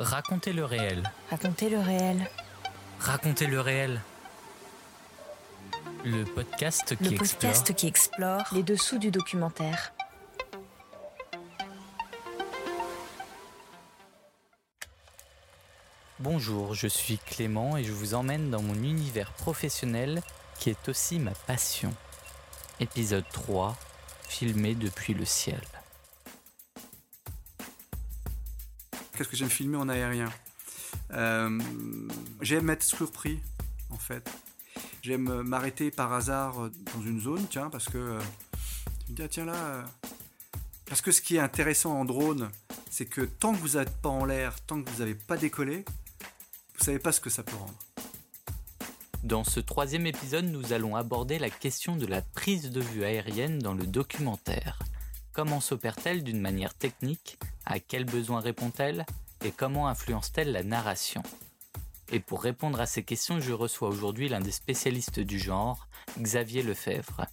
[0.00, 1.12] Racontez le réel.
[1.28, 2.30] Racontez le réel.
[3.00, 4.00] Racontez le réel.
[6.06, 9.92] Le podcast qui Le explore podcast qui explore les dessous du documentaire.
[16.18, 20.22] Bonjour, je suis Clément et je vous emmène dans mon univers professionnel
[20.58, 21.92] qui est aussi ma passion.
[22.80, 23.76] Épisode 3,
[24.26, 25.60] filmé depuis le ciel.
[29.20, 30.32] Qu'est-ce que j'aime filmer en aérien
[31.12, 31.60] Euh,
[32.40, 33.38] J'aime être surpris,
[33.90, 34.26] en fait.
[35.02, 38.18] J'aime euh, m'arrêter par hasard euh, dans une zone, tiens, parce que
[39.06, 39.84] je me dis, ah, tiens là.
[40.86, 42.50] Parce que ce qui est intéressant en drone,
[42.90, 45.84] c'est que tant que vous n'êtes pas en l'air, tant que vous n'avez pas décollé,
[46.78, 47.78] vous savez pas ce que ça peut rendre.
[49.22, 53.58] Dans ce troisième épisode, nous allons aborder la question de la prise de vue aérienne
[53.58, 54.78] dans le documentaire.
[55.34, 57.36] Comment s'opère-t-elle d'une manière technique
[57.70, 59.06] À quels besoins répond-elle
[59.44, 61.22] Et comment influence-t-elle la narration?
[62.10, 65.86] Et pour répondre à ces questions, je reçois aujourd'hui l'un des spécialistes du genre,
[66.18, 67.26] Xavier Lefebvre.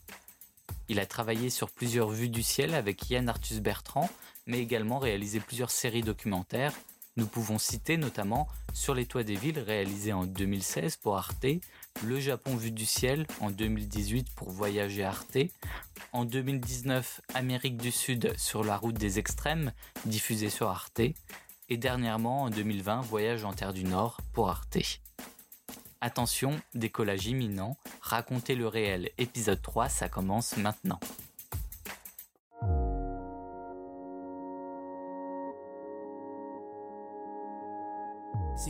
[0.89, 4.11] Il a travaillé sur plusieurs vues du ciel avec Yann Arthus Bertrand,
[4.45, 6.73] mais également réalisé plusieurs séries documentaires.
[7.17, 11.47] Nous pouvons citer notamment Sur les toits des villes réalisé en 2016 pour Arte,
[12.03, 15.39] Le Japon vu du ciel en 2018 pour Voyager Arte,
[16.13, 19.73] en 2019 Amérique du Sud sur la route des extrêmes
[20.05, 21.01] diffusé sur Arte,
[21.69, 24.77] et dernièrement en 2020 Voyage en Terre du Nord pour Arte.
[26.01, 30.99] Attention, décollage imminent, racontez le réel, épisode 3, ça commence maintenant.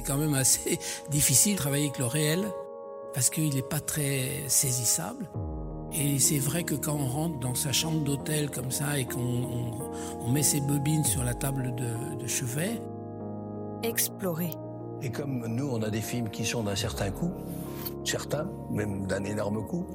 [0.07, 0.79] Quand même assez
[1.11, 2.45] difficile de travailler avec le réel
[3.13, 5.29] parce qu'il n'est pas très saisissable.
[5.93, 9.19] Et c'est vrai que quand on rentre dans sa chambre d'hôtel comme ça et qu'on
[9.19, 9.91] on-
[10.21, 12.81] on met ses bobines sur la table de, de chevet,
[13.83, 14.49] Explorer.
[15.03, 17.31] Et comme nous, on a des films qui sont d'un certain coût,
[18.07, 19.85] certains, même d'un énorme coût,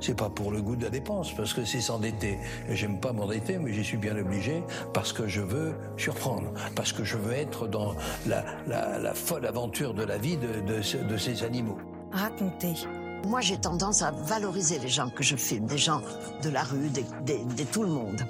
[0.00, 2.38] c'est pas pour le goût de la dépense, parce que c'est s'endetter.
[2.68, 6.92] Et j'aime pas m'endetter, mais j'y suis bien obligé, parce que je veux surprendre, parce
[6.92, 7.94] que je veux être dans
[8.26, 11.78] la, la- la folle aventure de la vie de, de ce- de ces animaux.
[12.12, 12.74] Raconter.
[13.26, 16.00] Moi, j'ai tendance à valoriser les gens que je filme, des gens
[16.42, 18.20] de la rue, des, des- de tout le monde.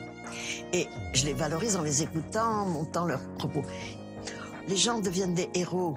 [0.72, 3.62] Et je les valorise en les écoutant, en montant leurs propos.
[4.68, 5.94] Les gens deviennent des héros,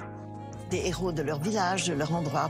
[0.72, 2.50] des héros de leur village, de leur endroit.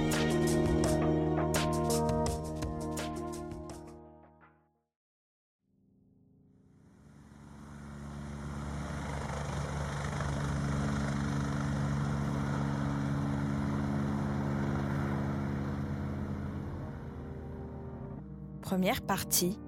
[18.81, 19.59] Première partie.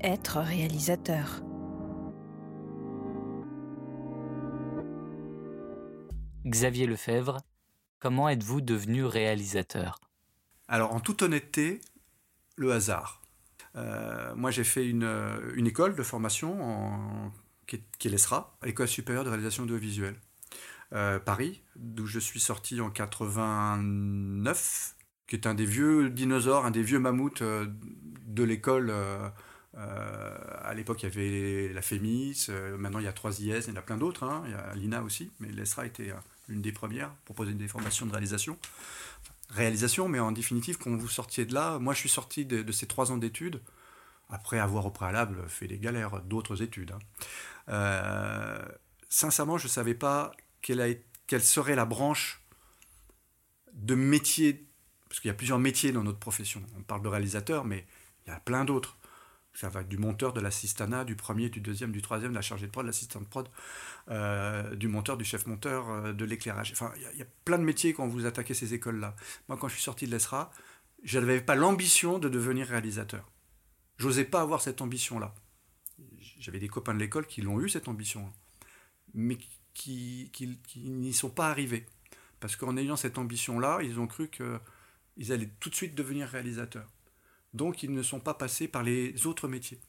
[0.00, 1.42] Être réalisateur.
[6.46, 7.38] Xavier Lefebvre,
[7.98, 9.98] comment êtes-vous devenu réalisateur?
[10.68, 11.80] Alors, en toute honnêteté,
[12.54, 13.22] le hasard.
[13.74, 15.10] Euh, moi, j'ai fait une,
[15.56, 17.32] une école de formation en,
[17.66, 20.20] qui, est, qui est l'ESRA, École supérieure de réalisation audiovisuelle,
[20.92, 24.94] euh, Paris, d'où je suis sorti en 89,
[25.30, 27.64] qui est un des vieux dinosaures, un des vieux mammouths euh,
[28.34, 28.90] de l'école.
[28.90, 29.28] euh,
[29.78, 33.66] euh, à l'époque, il y avait la FEMIS, euh, maintenant il y a 3 IS,
[33.66, 36.10] il y en a plein d'autres, hein, il y a l'INA aussi, mais l'ESRA était
[36.10, 36.16] euh,
[36.48, 38.58] l'une des premières, proposer des formations de réalisation
[39.50, 42.86] réalisation, mais en définitive, quand vous sortiez de là, moi je suis sorti de, ces
[42.86, 43.60] trois ans d'études,
[44.28, 46.94] après avoir au préalable fait des galères d'autres études.
[47.68, 48.58] hein.
[49.08, 50.30] Sincèrement, je ne savais pas
[50.62, 52.44] quelle, quelle serait la branche
[53.72, 54.68] de métier,
[55.08, 56.62] parce qu'il y a plusieurs métiers dans notre profession.
[56.78, 57.86] On parle de réalisateur, mais
[58.30, 58.96] il y a plein d'autres.
[59.52, 62.66] Ça va du monteur, de l'assistana, du premier, du deuxième, du troisième, de la chargée
[62.66, 63.48] de prod, de l'assistant de prod,
[64.08, 66.70] euh, du monteur, du chef monteur, euh, de l'éclairage.
[66.72, 69.16] Enfin, il y a- plein de métiers quand vous attaquez ces écoles-là.
[69.48, 70.52] Moi, quand je suis sorti de l'ESRA,
[71.02, 73.28] je n'avais pas l'ambition de devenir réalisateur.
[73.98, 75.34] J'osais pas avoir cette ambition-là.
[76.38, 78.32] j'avais des copains de l'école qui l'ont eu cette ambition,
[79.14, 79.36] mais
[79.74, 81.84] qui, qui, n'y sont pas arrivés.
[82.40, 86.88] Parce qu'en ayant cette ambition-là, ils ont cru qu'ils allaient tout de suite devenir réalisateurs.
[87.54, 89.80] Donc ils ne sont pas passés par les autres métiers,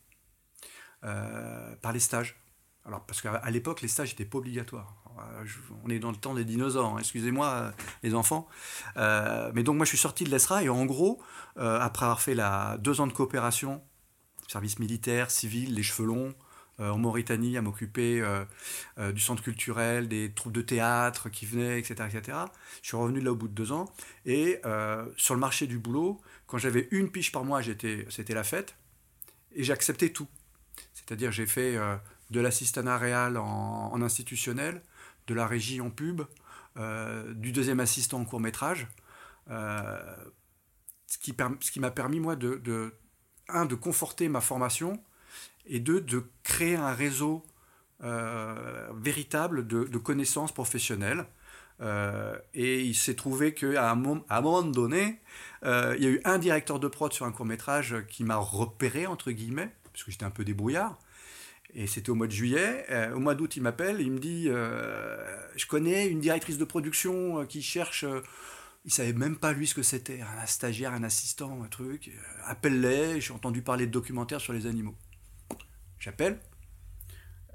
[1.03, 2.37] euh, par les stages.
[2.85, 4.95] Alors, parce qu'à l'époque, les stages n'étaient pas obligatoires.
[5.19, 5.45] Euh,
[5.83, 7.71] on est dans le temps des dinosaures, hein, excusez-moi euh,
[8.01, 8.47] les enfants.
[8.95, 11.21] mais donc moi je suis sorti de l'ESRA et en gros,
[11.57, 13.83] après avoir fait la deux ans de coopération,
[14.47, 16.33] service militaire, civil, les cheveux longs,
[16.81, 18.23] en Mauritanie à m'occuper
[18.97, 22.37] du centre culturel, des troupes de théâtre qui venaient, etc., etc.
[22.81, 23.85] Je suis revenu là au bout de deux ans.
[24.25, 24.59] Et
[25.15, 28.75] sur le marché du boulot, quand j'avais une piche par mois, c'était la fête.
[29.53, 30.27] Et j'ai accepté tout.
[30.93, 31.95] C'est-à-dire, j'ai fait euh,
[32.29, 34.81] de l'assistanat réel en, institutionnel,
[35.27, 36.21] de la régie en pub,
[36.77, 38.87] euh, du deuxième assistant en court métrage.
[39.49, 40.15] Euh,
[41.07, 42.93] ce qui, m'a permis, moi, de,
[43.49, 45.03] un, de conforter ma formation
[45.65, 47.43] et deux, de créer un réseau
[48.95, 51.27] véritable de, de, connaissances professionnelles
[51.81, 55.19] euh, et il s'est trouvé qu'à un, un, moment donné,
[55.65, 58.35] euh, il y a eu un directeur de prod sur un court métrage qui m'a
[58.35, 60.99] repéré, entre guillemets, parce que j'étais un peu débrouillard.
[61.73, 62.85] Et c'était au mois de juillet.
[62.91, 67.45] Euh, au mois d'août, il m'appelle, il me dit Je connais une directrice de production
[67.45, 68.05] qui cherche.
[68.85, 72.11] il savait même pas lui ce que c'était, un stagiaire, un assistant, un truc.
[72.45, 74.95] Appelle-les, j'ai entendu parler de documentaires sur les animaux.
[76.01, 76.39] J'appelle,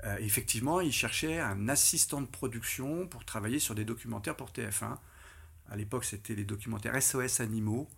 [0.04, 4.98] euh, effectivement, il cherchait un assistant de production pour travailler sur des documentaires pour TF1.
[5.69, 7.88] À l'époque, c'était les documentaires SOS Animaux,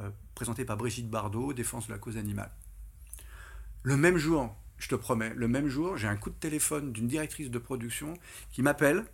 [0.00, 2.50] euh, présentés par Brigitte Bardot, Défense de la cause animale.
[3.84, 7.06] Le même jour, je te promets, le même jour, j'ai un coup de téléphone d'une
[7.06, 8.14] directrice de production
[8.50, 9.04] qui m'appelle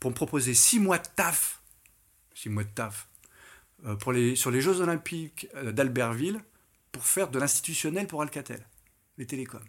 [0.00, 1.62] pour me proposer six mois de taf,
[2.34, 3.08] six mois de taf,
[3.86, 6.40] euh, sur les Jeux Olympiques d'Albertville
[6.90, 8.66] pour faire de l'institutionnel pour Alcatel,
[9.16, 9.60] les télécoms.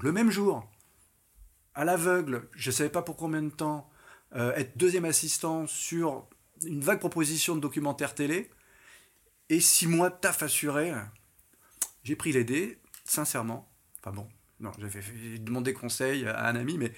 [0.00, 0.68] Le même jour,
[1.74, 3.90] à l'aveugle, je ne savais pas pour combien de temps,
[4.34, 6.28] euh, être deuxième assistant sur
[6.64, 8.50] une vague proposition de documentaire télé,
[9.48, 10.92] et six mois de taf assuré.
[12.04, 13.70] J'ai pris les dés, sincèrement.
[14.00, 14.28] Enfin bon,
[14.60, 16.92] non, j'ai demandé conseil à un ami, mais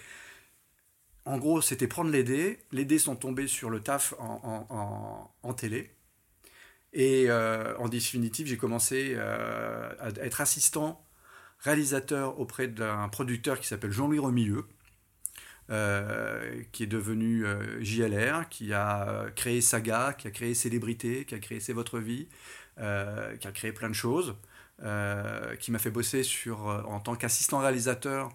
[1.25, 2.58] en gros, c'était prendre les dés.
[2.70, 5.91] Les dés sont tombés sur le taf en, télé.
[6.93, 11.03] Et euh, en définitive, j'ai commencé euh, à être assistant
[11.64, 14.66] réalisateur auprès d'un producteur qui s'appelle Jean-Louis Remilleux,
[15.70, 21.34] euh, qui est devenu euh, JLR, qui a créé Saga, qui a créé Célébrité, qui
[21.34, 22.28] a créé C'est votre vie,
[22.78, 24.37] euh, qui a créé plein de choses,
[25.61, 28.28] qui m'a fait bosser sur, en tant qu'assistant réalisateur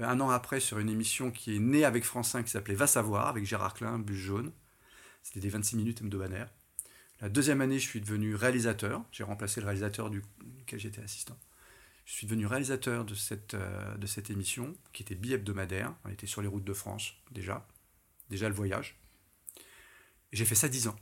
[0.00, 2.86] un an après sur une émission qui est née avec France 5 qui s'appelait Va
[2.86, 4.52] savoir, avec Gérard Klein, Bus jaune.
[5.22, 6.50] C'était des 26 minutes hebdomadaires.
[7.20, 9.02] La deuxième année, je suis devenu réalisateur.
[9.10, 11.36] J'ai remplacé le réalisateur duquel j'étais assistant.
[12.08, 15.92] Je suis devenu réalisateur de cette, euh, de cette émission, qui était bi-hebdomadaire.
[16.06, 17.66] On était sur les routes de France, déjà.
[18.30, 18.98] Déjà le voyage.
[20.32, 20.96] J'ai fait ça dix ans.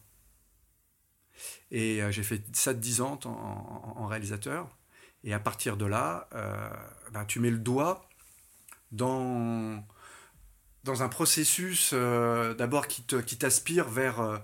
[1.71, 4.77] Et euh, j'ai fait ça dix ans en, réalisateur.
[5.23, 6.69] Et à partir de là, euh,
[7.13, 8.09] ben, tu mets le doigt
[8.91, 9.85] dans
[10.85, 13.05] un processus d'abord qui
[13.39, 14.43] t'aspire vers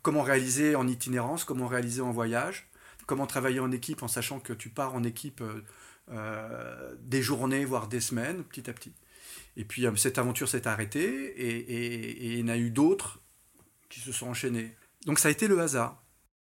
[0.00, 2.70] comment réaliser en itinérance, comment réaliser en voyage,
[3.06, 5.62] comment travailler en équipe en sachant que tu pars en équipe euh,
[6.10, 8.92] euh, des journées, voire des semaines, petit à petit.
[9.56, 13.20] Et puis euh, cette aventure s'est arrêtée et, il y en a eu d'autres
[13.88, 14.76] qui se sont enchaînés.
[15.06, 16.02] Donc ça a été le hasard.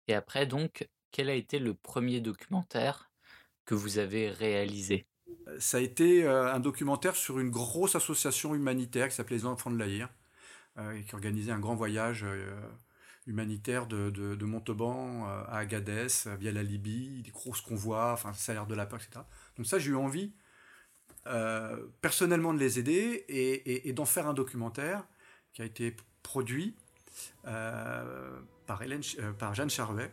[0.08, 3.10] Et après, donc, quel a été le premier documentaire
[3.66, 5.06] que vous avez réalisé?
[5.60, 9.78] Ça a été un documentaire sur une grosse association humanitaire qui s'appelait Les Enfants de
[9.78, 10.10] l'Aïr,
[11.08, 12.26] qui organisait un grand voyage
[13.30, 16.08] humanitaire de, Montauban euh, à Agadez,
[16.40, 19.22] via la Libye, des grosses convois, enfin, ça a l'air de la peur, etc.
[19.56, 20.34] Donc ça, j'ai eu envie
[21.28, 25.08] euh, personnellement de les aider et, d'en faire un documentaire
[25.54, 26.76] qui a été produit
[27.48, 28.82] euh, par,
[29.38, 30.12] par Jeanne Charvet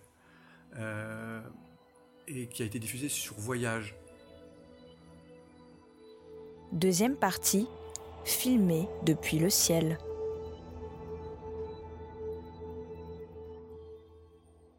[2.28, 3.96] et qui a été diffusé sur Voyage.
[6.72, 7.66] Deuxième partie,
[8.24, 9.96] filmé depuis le ciel.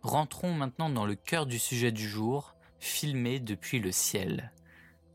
[0.07, 4.53] Rentrons maintenant dans le cœur du sujet du jour, filmé depuis le ciel.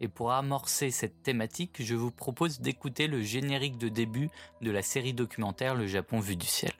[0.02, 4.28] Et pour amorcer cette thématique, je vous propose d'écouter le générique de début
[4.60, 6.72] de la série documentaire Le Japon vu du ciel.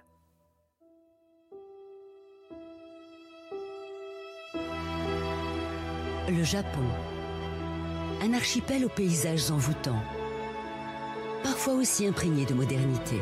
[6.28, 6.84] Le Japon.
[8.20, 10.02] Un archipel aux paysages envoûtants,
[11.42, 13.16] parfois aussi imprégné de modernité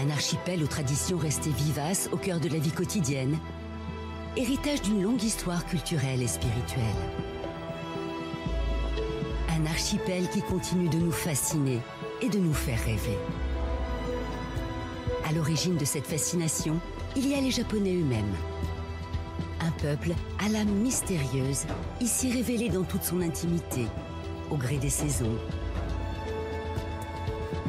[0.00, 3.38] un archipel aux traditions restées vivaces au cœur de la vie quotidienne,
[4.36, 6.84] héritage d'une longue histoire culturelle et spirituelle.
[9.50, 11.80] Un archipel qui continue de nous fasciner
[12.22, 13.18] et de nous faire rêver.
[15.28, 16.80] À l'origine de cette fascination,
[17.14, 18.34] il y a les Japonais eux-mêmes.
[19.60, 21.66] Un peuple à l'âme mystérieuse,
[22.00, 23.86] ici révélé dans toute son intimité,
[24.50, 25.36] au gré des saisons.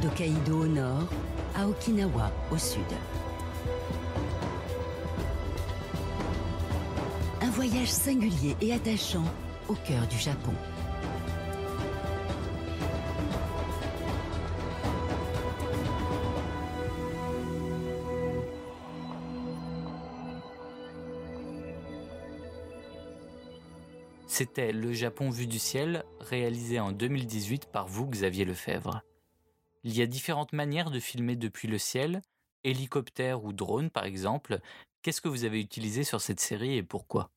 [0.02, 1.10] D'Hokkaido au nord
[1.56, 2.82] à Okinawa au sud.
[7.42, 9.24] Un voyage singulier et attachant
[9.68, 10.54] au cœur du Japon.
[24.28, 29.04] C'était Le Japon vu du ciel, réalisé en 2018 par vous, Xavier Lefebvre.
[29.84, 32.22] Il y a différentes manières de filmer depuis le ciel,
[32.64, 34.60] hélicoptère ou drone par exemple.
[35.02, 37.32] Qu'est-ce que vous avez utilisé sur cette série et pourquoi?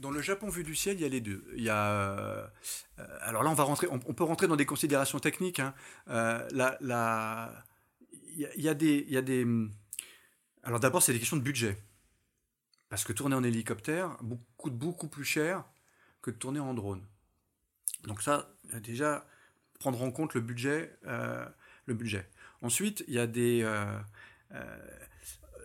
[0.00, 1.44] Dans le Japon vu du ciel, il y a les deux.
[1.68, 2.46] A, euh,
[3.20, 5.62] alors là, on peut rentrer dans des considérations techniques.
[6.08, 6.48] Euh.
[10.64, 11.78] Alors d'abord, c'est des questions de budget,
[12.88, 14.16] parce que tourner en hélicoptère
[14.56, 15.64] coûte beaucoup plus cher
[16.22, 17.06] que de tourner en drone.
[18.04, 19.26] Donc ça, déjà,
[19.78, 20.96] prendre en compte le budget.
[21.06, 21.46] Euh,
[21.94, 22.28] budget.
[22.62, 23.62] Ensuite, il y a des...
[23.62, 23.98] Euh,
[24.52, 24.78] euh,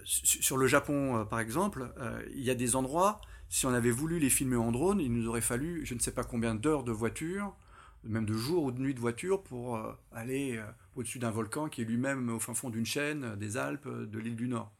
[0.05, 1.89] sur le Japon, par exemple,
[2.35, 5.29] il y a des endroits, si on avait voulu les filmer en drone, il nous
[5.29, 7.55] aurait fallu je ne sais pas combien d'heures de voiture,
[8.03, 10.61] même de jours ou de nuits de voiture, pour aller
[10.97, 14.35] au-dessus d'un volcan qui est lui-même au fin fond d'une chaîne, des Alpes, de l'île
[14.35, 14.73] du Nord.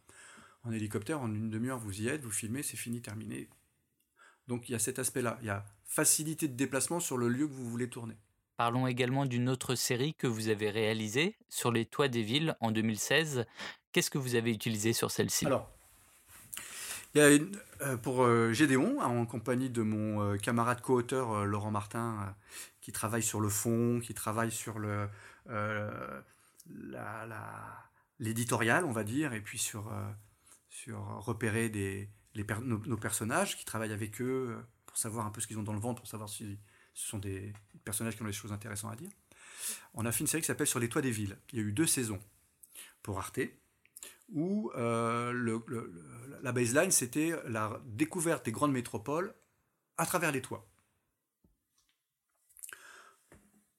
[0.66, 3.48] En hélicoptère, en une demi-heure, vous y êtes, vous filmez, c'est fini, terminé,
[4.48, 5.38] donc il y a cet aspect-là.
[5.42, 8.18] Il y a facilité de déplacement sur le lieu que vous voulez tourner.
[8.58, 12.72] Parlons également d'une autre série que vous avez réalisée sur les toits des villes en
[12.72, 13.46] 2016.
[13.92, 15.46] Qu'est-ce que vous avez utilisé sur celle-ci?
[15.46, 15.70] Alors,
[17.16, 21.46] il y a une, euh, pour euh, Gédéon, en compagnie de mon euh, camarade co-auteur
[21.46, 22.36] Laurent Martin,
[22.82, 25.08] qui travaille sur le fond, qui travaille sur le
[28.20, 29.92] l'éditorial, on va dire, et puis sur,
[30.70, 32.10] sur repérer des,
[32.62, 35.80] nos, personnages, qui travaillent avec eux pour savoir un peu ce qu'ils ont dans le
[35.80, 36.58] ventre, pour savoir si
[36.94, 39.10] ce sont des personnages qui ont des choses intéressantes à dire.
[39.94, 41.38] On a fait une série qui s'appelle Sur les toits des villes.
[41.52, 42.22] Il y a eu deux saisons
[43.02, 43.40] pour Arte,
[44.30, 45.60] où euh,
[46.42, 49.34] la baseline, c'était la découverte des grandes métropoles
[49.98, 50.68] à travers les toits.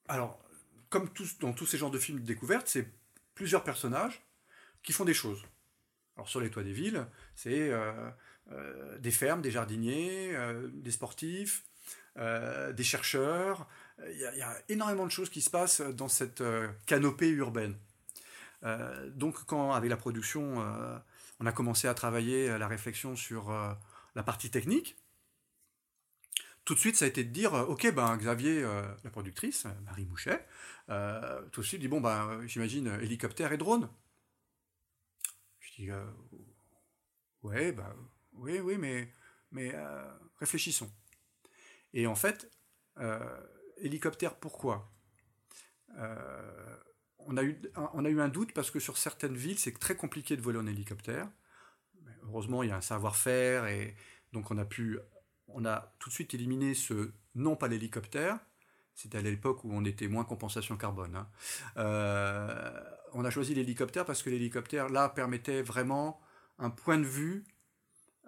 [0.09, 0.39] Alors,
[0.91, 1.09] comme
[1.41, 2.89] dans tous ces genres de films de découverte, c'est
[3.35, 4.23] plusieurs personnages
[4.83, 5.43] qui font des choses.
[6.17, 8.11] Alors sur les toits des villes, c'est euh,
[8.53, 10.37] euh, des fermes, des jardiniers,
[10.73, 11.65] des sportifs,
[12.17, 13.67] euh, des chercheurs.
[14.07, 16.43] Il y, a énormément de choses qui se passent dans cette
[16.87, 17.77] canopée urbaine.
[19.15, 20.57] donc quand, avec la production,
[21.39, 23.53] on a commencé à travailler la réflexion sur
[24.17, 24.97] la partie technique,
[26.65, 30.45] tout de suite, ça a été de dire, ok, ben Xavier, la productrice, Marie Mouchet,
[31.53, 33.89] tout de suite dit, bon, ben j'imagine hélicoptère et drone.
[35.61, 35.91] Je dis,
[37.45, 37.95] ouais, ben
[38.37, 39.09] oui, oui, mais,
[39.53, 40.05] mais euh,
[40.39, 40.91] réfléchissons.
[41.95, 42.51] Et en fait,
[42.99, 43.19] euh,
[43.79, 44.93] hélicoptère, pourquoi?
[45.97, 46.77] Euh,
[47.21, 47.61] on, a eu,
[47.95, 50.59] on a eu un doute parce que sur certaines villes, c'est très compliqué de voler
[50.59, 51.29] en hélicoptère.
[52.25, 53.97] heureusement, il y a un savoir-faire et
[54.33, 54.99] donc on a pu,
[55.49, 58.39] on a tout de suite éliminé ce non pas l'hélicoptère.
[58.95, 61.17] C'était à l'époque où on était moins compensation carbone.
[61.17, 61.29] Hein.
[63.13, 66.21] on a choisi l'hélicoptère parce que l'hélicoptère là permettait vraiment
[66.59, 67.45] un point de vue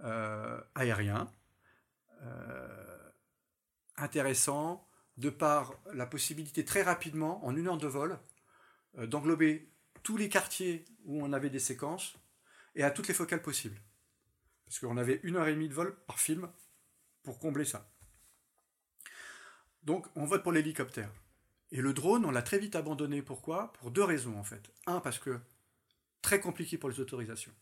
[0.05, 1.31] euh, aérien,
[2.23, 2.96] euh,
[3.97, 4.87] intéressant,
[5.17, 8.19] de par la possibilité très rapidement, en une heure de vol,
[8.99, 9.69] euh, d'englober
[10.03, 12.17] tous les quartiers où on avait des séquences
[12.75, 13.81] et à toutes les focales possibles.
[14.67, 16.51] Parce qu'on avait une heure et demie de vol par film
[17.23, 17.89] pour combler ça.
[19.83, 21.11] Donc on vote pour l'hélicoptère.
[21.73, 23.23] Et le drone, on l'a très vite abandonné.
[23.23, 23.73] Pourquoi?
[23.75, 24.71] Pour deux raisons en fait.
[24.87, 25.41] Un, parce que
[26.23, 27.53] très compliqué pour les autorisations.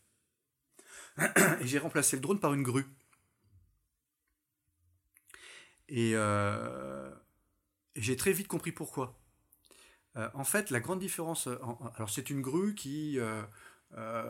[1.19, 2.85] et j'ai remplacé le drone par une grue.
[5.89, 7.09] Et, euh,
[7.95, 9.17] j'ai très vite compris pourquoi.
[10.17, 11.47] Euh, en fait, la grande différence,
[11.95, 13.43] alors c'est une grue qui euh,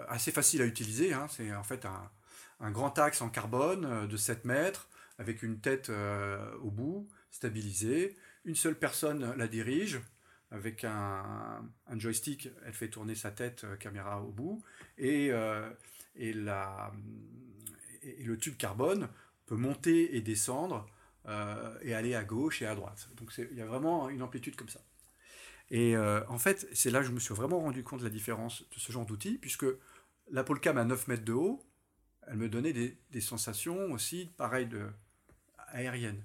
[0.08, 1.14] assez facile à utiliser.
[1.14, 1.28] Hein.
[1.30, 5.92] c'est en fait un, grand axe en carbone de 7 mètres avec une tête
[6.62, 8.16] au bout, stabilisée.
[8.44, 10.00] Une seule personne la dirige
[10.52, 14.64] avec un, un, joystick, elle fait tourner sa tête, caméra au bout,
[14.98, 15.32] et
[16.16, 16.92] et, la,
[18.04, 19.10] et le tube carbone
[19.46, 20.88] peut monter et descendre
[21.28, 23.10] euh, et aller à gauche et à droite.
[23.18, 24.82] Donc il y a vraiment une amplitude comme ça.
[25.72, 28.12] Et euh, en fait, c'est là que je me suis vraiment rendu compte de la
[28.12, 29.66] différence de ce genre d'outil, puisque
[30.30, 31.64] la Polcam à 9 mètres de haut,
[32.28, 34.88] elle me donnait des, sensations aussi pareilles de
[35.68, 36.24] aériennes.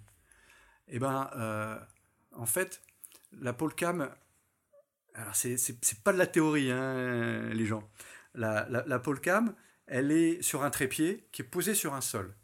[0.88, 1.78] Et ben, euh,
[2.32, 2.82] en fait,
[3.32, 4.10] la pole cam,
[5.14, 7.88] alors c'est pas de la théorie, hein, les gens.
[8.34, 9.54] La, la, pole cam,
[9.86, 12.34] elle est sur un trépied qui est posé sur un sol.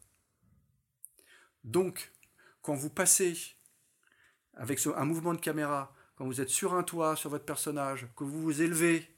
[1.65, 2.13] Donc,
[2.67, 3.39] quand vous passez
[4.55, 8.25] avec un mouvement de caméra, quand vous êtes sur un toit, sur votre personnage, que
[8.25, 9.09] vous vous élevez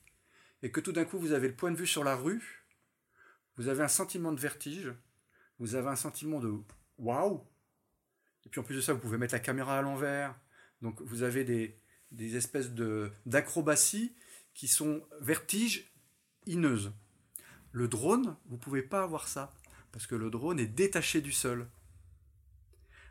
[0.63, 2.67] et que tout d'un coup vous avez le point de vue sur la rue,
[3.57, 4.93] vous avez un sentiment de vertige,
[5.59, 6.53] vous avez un sentiment de
[6.99, 7.43] waouh.
[8.45, 10.39] Et puis en plus de ça, vous pouvez mettre la caméra à l'envers.
[10.83, 12.71] Donc vous avez des, espèces
[13.25, 14.15] d'acrobaties
[14.53, 16.93] qui sont vertigineuses.
[17.73, 19.55] Le drone, vous ne pouvez pas avoir ça,
[19.91, 21.67] parce que le drone est détaché du sol.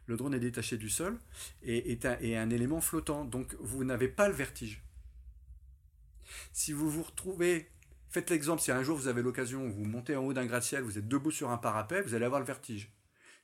[0.07, 1.19] Le drone est détaché du sol
[1.63, 4.83] et est un, élément flottant, donc vous n'avez pas le vertige.
[6.53, 7.69] Si vous vous retrouvez,
[8.09, 10.97] faites l'exemple, si un jour vous avez l'occasion, vous montez en haut d'un gratte-ciel, vous
[10.97, 12.91] êtes debout sur un parapet, vous allez avoir le vertige.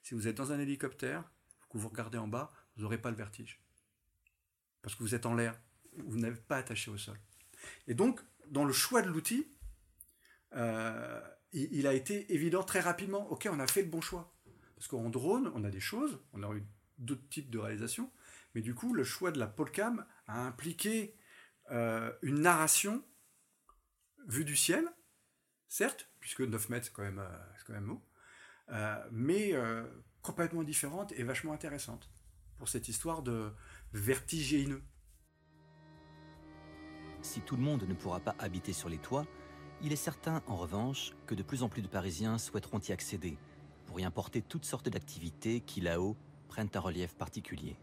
[0.02, 1.24] Si vous êtes dans un hélicoptère,
[1.70, 3.64] que vous regardez en bas, vous n'aurez pas le vertige
[4.84, 5.60] parce que vous êtes en l'air,
[6.06, 7.18] vous n'êtes pas attaché au sol.
[7.88, 9.48] Et donc, dans le choix de l'outil,
[10.56, 11.22] euh,
[11.54, 14.33] il, a été évident très rapidement, ok, on a fait le bon choix.
[14.84, 18.12] Parce qu'en drone, on a des choses, on a eu d'autres types de réalisations,
[18.54, 21.16] mais du coup, le choix de la polcam a impliqué
[21.72, 23.02] euh, une narration
[24.28, 24.86] vue du ciel,
[25.70, 28.04] certes, puisque 9 mètres, c'est quand même, euh, quand haut,
[29.10, 29.54] mais
[30.22, 32.10] complètement différente et vachement intéressante
[32.58, 33.54] pour cette histoire de,
[33.94, 34.84] vertigineux.
[37.22, 39.26] Si tout le monde ne pourra pas habiter sur les toits,
[39.82, 43.38] il est certain, en revanche, que de plus en plus de Parisiens souhaiteront y accéder,
[43.86, 46.16] pour y importer toutes sortes d'activités qui, là-haut,
[46.48, 47.78] prennent un relief particulier.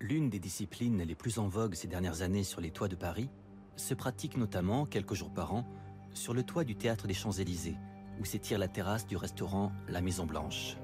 [0.00, 3.28] L'une des disciplines les plus en vogue ces dernières années sur les toits de Paris
[3.76, 5.66] se pratique notamment, quelques jours par an,
[6.14, 7.76] sur le toit du théâtre des Champs-Élysées,
[8.18, 10.76] où s'étire la terrasse du restaurant La Maison Blanche.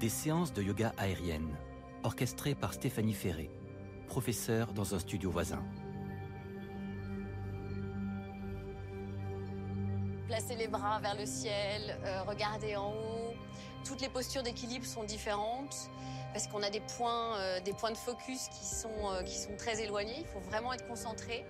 [0.00, 1.56] Des séances de yoga aérienne,
[2.02, 3.50] orchestrées par Stéphanie Ferré,
[4.06, 5.62] professeure dans un studio voisin.
[10.26, 13.34] Placer les bras vers le ciel, euh, regarder en haut.
[13.84, 15.88] Toutes les postures d'équilibre sont différentes
[16.32, 19.56] parce qu'on a des points, euh, des points de focus qui sont, euh, qui sont
[19.56, 20.18] très éloignés.
[20.18, 21.46] Il faut vraiment être concentré.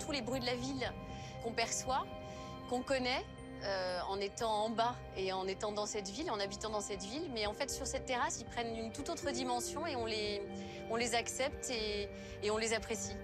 [0.00, 0.90] Tous les bruits de la ville
[1.44, 2.06] qu'on perçoit,
[2.70, 3.22] qu'on connaît
[4.08, 7.30] en étant en bas et en étant dans cette ville, en habitant dans cette ville.
[7.32, 10.42] Mais en fait, sur cette terrasse, ils prennent une toute autre dimension et on les,
[10.90, 13.16] on les accepte et, on les apprécie.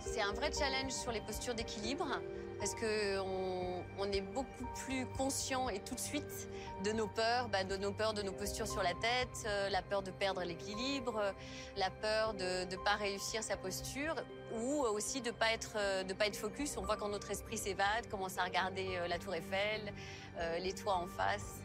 [0.00, 2.06] C'est un vrai challenge sur les postures d'équilibre
[2.58, 2.74] parce
[3.18, 3.65] on
[4.04, 6.48] est beaucoup plus conscient et tout de suite
[6.84, 9.82] de nos peurs, bah, de nos peurs, de nos postures sur la tête, euh, la
[9.82, 11.34] peur de perdre l'équilibre,
[11.76, 14.14] la peur de ne pas réussir sa posture,
[14.54, 16.76] ou aussi de pas être euh, de pas être focus.
[16.76, 19.92] On voit quand notre esprit s'évade, commence à regarder euh, la tour Eiffel,
[20.60, 21.62] les toits en face.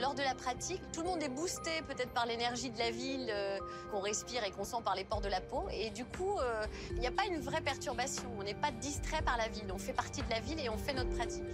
[0.00, 3.28] Lors de la pratique, tout le monde est boosté peut-être par l'énergie de la ville
[3.30, 3.58] euh,
[3.90, 5.66] qu'on respire et qu'on sent par les pores de la peau.
[5.72, 8.24] Et du coup, euh, il n'y a pas une vraie perturbation.
[8.38, 9.70] On n'est pas distrait par la ville.
[9.72, 11.44] On fait partie de la ville et on fait notre pratique.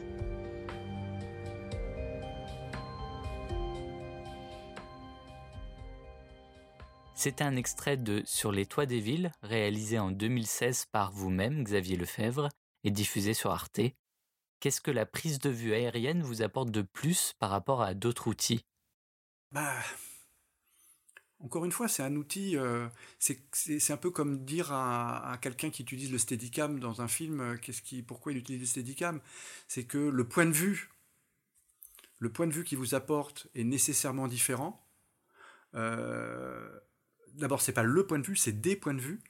[7.14, 11.96] C'était un extrait de Sur les toits des villes, réalisé en 2016 par vous-même, Xavier
[11.96, 12.48] Lefebvre,
[12.82, 13.80] et diffusé sur Arte.
[14.60, 18.28] Qu'est-ce que la prise de vue aérienne vous apporte de plus par rapport à d'autres
[18.28, 18.64] outils?
[19.52, 19.74] Bah,
[21.40, 22.88] Encore une fois, c'est un outil, euh,
[23.18, 28.02] c'est un peu comme dire à, quelqu'un qui utilise le steadicam dans un film, euh,
[28.06, 29.20] pourquoi il utilise le steadicam?
[29.68, 30.90] C'est que le point de vue,
[32.18, 34.86] le point de vue qui vous apporte est nécessairement différent.
[35.74, 36.80] Euh,
[37.34, 39.20] D'abord, c'est pas le point de vue, c'est des points de vue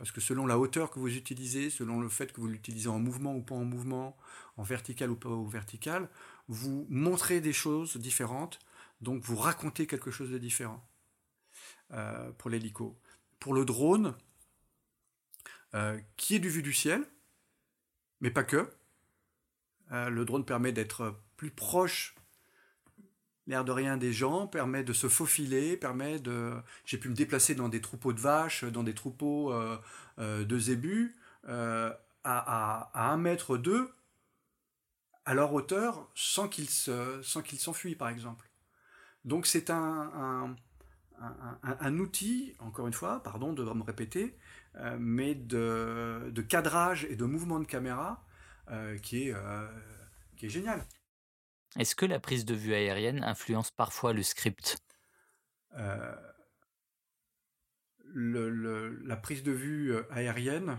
[0.00, 2.98] parce que selon la hauteur que vous utilisez, selon le fait que vous l'utilisez en
[2.98, 4.16] mouvement ou pas en mouvement,
[4.56, 6.08] en vertical ou pas au vertical,
[6.48, 8.60] vous montrez des choses différentes,
[9.02, 10.82] donc vous racontez quelque chose de différent
[11.92, 12.98] euh, pour l'hélico.
[13.40, 14.16] Pour le drone,
[15.74, 17.06] euh, qui est du vue du ciel,
[18.22, 18.70] mais pas que,
[19.92, 22.14] euh, le drone permet d'être plus proche
[23.46, 26.54] l'air de rien des gens, permet de se faufiler, permet de...
[26.84, 29.78] J'ai pu me déplacer dans des troupeaux de vaches, dans des troupeaux euh,
[30.18, 31.16] euh, de zébus,
[31.48, 31.92] euh,
[32.24, 33.90] à, à, un mètre d'eux,
[35.24, 38.48] à leur hauteur, sans qu'ils s'enfuient, par exemple.
[39.24, 40.56] Donc c'est un,
[41.98, 44.38] outil, encore une fois, pardon de me répéter,
[44.98, 48.24] mais de, cadrage et de mouvement de caméra
[49.02, 50.84] qui est génial.
[51.78, 54.82] Est-ce que la prise de vue aérienne influence parfois le script?
[58.12, 60.78] Le, la prise de vue aérienne,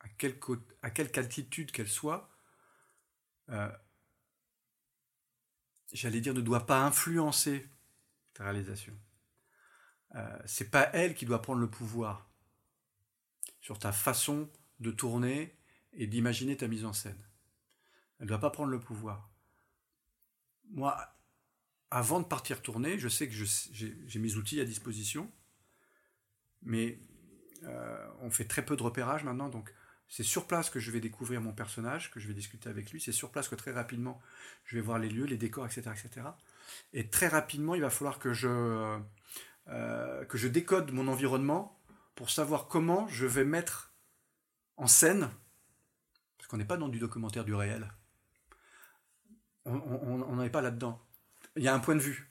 [0.00, 0.52] à quelque,
[1.18, 2.30] altitude qu'elle soit,
[5.92, 7.68] j'allais dire, ne doit pas influencer
[8.34, 8.96] ta réalisation.
[10.14, 12.30] Euh, c'est pas elle qui doit prendre le pouvoir
[13.60, 15.56] sur ta façon de tourner
[15.92, 17.22] et d'imaginer ta mise en scène.
[18.18, 19.30] Elle ne doit pas prendre le pouvoir.
[20.70, 20.98] Moi,
[21.90, 25.30] avant de partir tourner, je sais que j'ai mes outils à disposition,
[26.62, 26.98] mais
[27.64, 29.72] euh, on fait très peu de repérage maintenant, donc
[30.08, 33.00] c'est sur place que je vais découvrir mon personnage, que je vais discuter avec lui.
[33.00, 34.20] C'est sur place que très rapidement,
[34.64, 36.26] je vais voir les lieux, les décors, etc., etc.
[36.94, 38.98] Et très rapidement, il va falloir que je,
[39.68, 41.78] euh, que je décode mon environnement
[42.14, 43.92] pour savoir comment je vais mettre
[44.76, 45.30] en scène,
[46.38, 47.92] parce qu'on n'est pas dans du documentaire du réel.
[49.68, 51.00] On n'en est pas là-dedans.
[51.56, 52.30] Il y a un point de vue.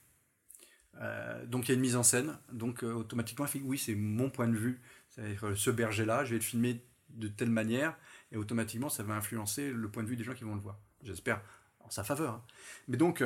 [0.99, 2.37] Euh, donc il y a une mise en scène.
[2.51, 4.81] Donc euh, automatiquement, oui, c'est mon point de vue.
[5.09, 7.97] C'est-à-dire ce berger-là, je vais le filmer de telle manière,
[8.31, 10.77] et automatiquement, ça va influencer le point de vue des gens qui vont le voir.
[11.03, 11.41] J'espère
[11.79, 12.33] en sa faveur.
[12.33, 12.43] Hein.
[12.87, 13.23] Mais donc,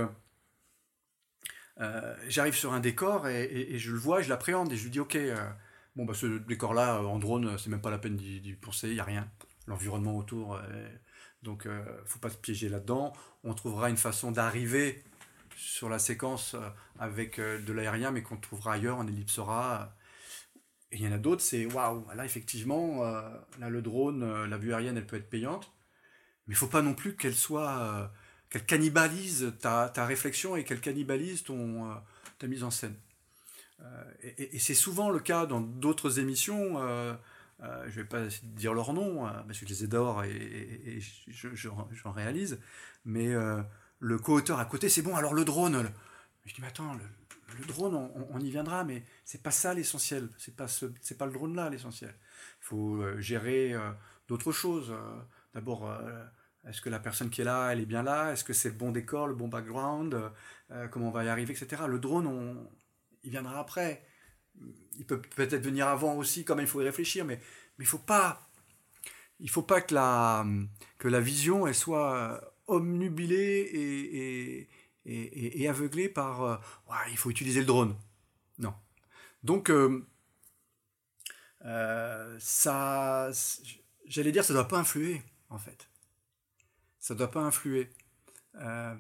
[1.80, 5.00] euh, j'arrive sur un décor et, je le vois, je l'appréhende et je lui dis
[5.00, 5.36] ok, euh,
[5.96, 8.96] bon bah ce décor-là euh, en drone, c'est même pas la peine d'y penser, il
[8.96, 9.28] y a rien.
[9.68, 10.60] L'environnement autour,
[11.44, 11.68] donc
[12.06, 13.14] faut pas se piéger là-dedans.
[13.44, 15.04] On trouvera une façon d'arriver
[15.56, 16.56] sur la séquence
[17.00, 19.96] avec de l'aérien, mais qu'on trouvera ailleurs, on ellipsera.
[20.92, 24.74] Et il y en a d'autres, c'est waouh, là effectivement, là le drone, la vue
[24.74, 25.72] aérienne, elle peut être payante,
[26.48, 28.12] mais il faut pas non plus qu'elle soit
[28.52, 31.96] qu'elle cannibalise ta, ta, réflexion et qu'elle cannibalise ton, euh,
[32.38, 32.96] ta mise en scène.
[33.80, 34.04] Euh,
[34.38, 36.78] et, c'est souvent le cas dans d'autres émissions,
[37.62, 42.60] euh, je vais pas dire leur nom, parce que je les adore et, j'en réalise,
[43.06, 43.34] mais
[44.00, 45.92] le co-auteur à côté, c'est bon, alors le drone.
[46.46, 46.96] Je dis, mais attends,
[47.60, 50.86] le, drone, on, y viendra, mais c'est pas ça l'essentiel, c'est pas, ce,
[51.18, 52.14] pas le drone là l'essentiel.
[52.62, 53.76] Il faut gérer
[54.28, 54.94] d'autres choses.
[55.54, 55.92] D'abord,
[56.68, 58.32] est-ce que la personne qui est là, elle est bien là?
[58.32, 60.32] Est-ce que c'est le bon décor, le bon background?
[60.72, 61.84] Euh, Comment on va y arriver, etc.
[61.88, 62.70] Le drone, on,
[63.24, 64.06] il viendra après.
[64.98, 67.40] Il peut peut-être venir avant aussi, quand même, il faut y réfléchir, mais
[67.80, 68.50] il ne faut pas,
[69.40, 70.46] il faut pas que la,
[70.98, 74.70] que la vision elle soit omnubilée et,
[75.06, 76.58] et, et, aveuglée par euh,
[77.10, 77.96] il faut utiliser le drone.
[78.60, 78.74] Non.
[79.44, 80.06] Donc, euh,
[82.40, 83.32] ça,
[84.06, 85.88] j'allais dire, ça ne doit pas influer, en fait
[87.02, 87.92] ça ne doit pas influer.
[88.56, 88.96] Euh,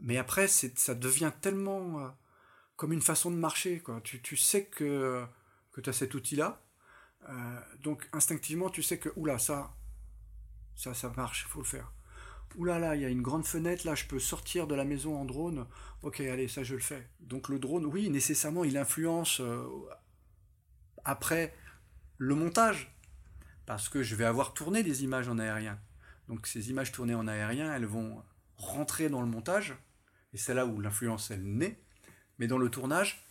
[0.00, 2.08] mais après, ça devient tellement euh,
[2.78, 3.80] comme une façon de marcher.
[3.80, 4.00] Quoi.
[4.00, 5.26] Tu, sais que,
[5.72, 6.62] que tu as cet outil-là.
[7.28, 9.74] Euh, donc instinctivement, tu sais que, oula, ça,
[10.76, 11.92] ça, marche, il faut le faire.
[12.56, 15.18] Oula, là, il y a une grande fenêtre, là, je peux sortir de la maison
[15.20, 15.66] en drone.
[16.02, 17.06] Ok, allez, ça, je le fais.
[17.20, 19.42] Donc le drone, oui, nécessairement, il influence
[21.04, 21.54] après
[22.16, 22.94] le montage.
[23.66, 25.78] Parce que je vais avoir tourné des images en aérien.
[26.28, 28.22] Donc ces images tournées en aérien, elles vont
[28.56, 29.74] rentrer dans le montage,
[30.32, 31.82] et c'est là où l'influence, elle naît.
[32.38, 33.24] Mais dans le tournage,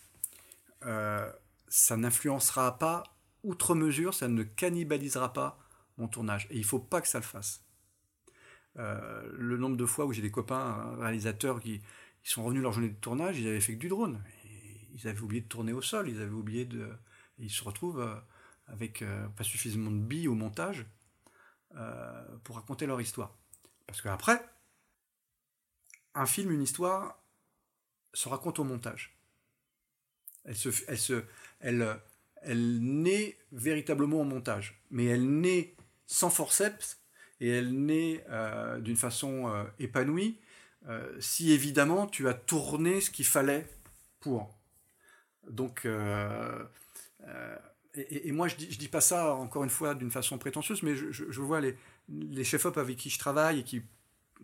[0.86, 1.32] euh,
[1.68, 3.04] ça n'influencera pas
[3.44, 5.60] outre mesure, ça ne cannibalisera pas
[5.98, 6.48] mon tournage.
[6.50, 7.64] Et il ne faut pas que ça le fasse.
[8.78, 11.82] Euh, le nombre de fois où j'ai des copains réalisateurs qui,
[12.24, 14.22] sont revenus leur journée de tournage, ils avaient fait que du drone.
[14.94, 16.90] ils avaient oublié de tourner au sol, ils avaient oublié de...
[17.38, 18.16] ils se retrouvent euh,
[18.68, 19.02] avec
[19.38, 20.86] pas suffisamment de billes au montage
[21.76, 23.36] euh, pour raconter leur histoire.
[23.86, 24.44] Parce qu'après,
[26.16, 27.22] un film, une histoire,
[28.14, 29.18] se raconte au montage.
[30.46, 31.24] Elle, se, elle, se,
[31.60, 32.00] elle,
[32.42, 37.00] elle naît véritablement au montage, mais elle naît sans forceps
[37.40, 40.40] et elle naît euh, d'une façon euh, épanouie
[41.20, 43.68] si évidemment tu as tourné ce qu'il fallait
[44.22, 44.58] pour.
[45.50, 45.86] Donc,
[47.98, 51.12] et, moi, je dis, dis pas ça, encore une fois, d'une façon prétentieuse, mais je,
[51.12, 51.76] je, vois les,
[52.10, 53.82] les chefs-op avec qui je travaille et qui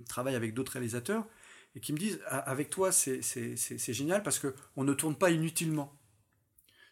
[0.08, 1.26] travaillent avec d'autres réalisateurs
[1.76, 3.22] et qui me disent ah, avec toi, c'est
[3.94, 5.98] génial parce qu'on ne tourne pas inutilement.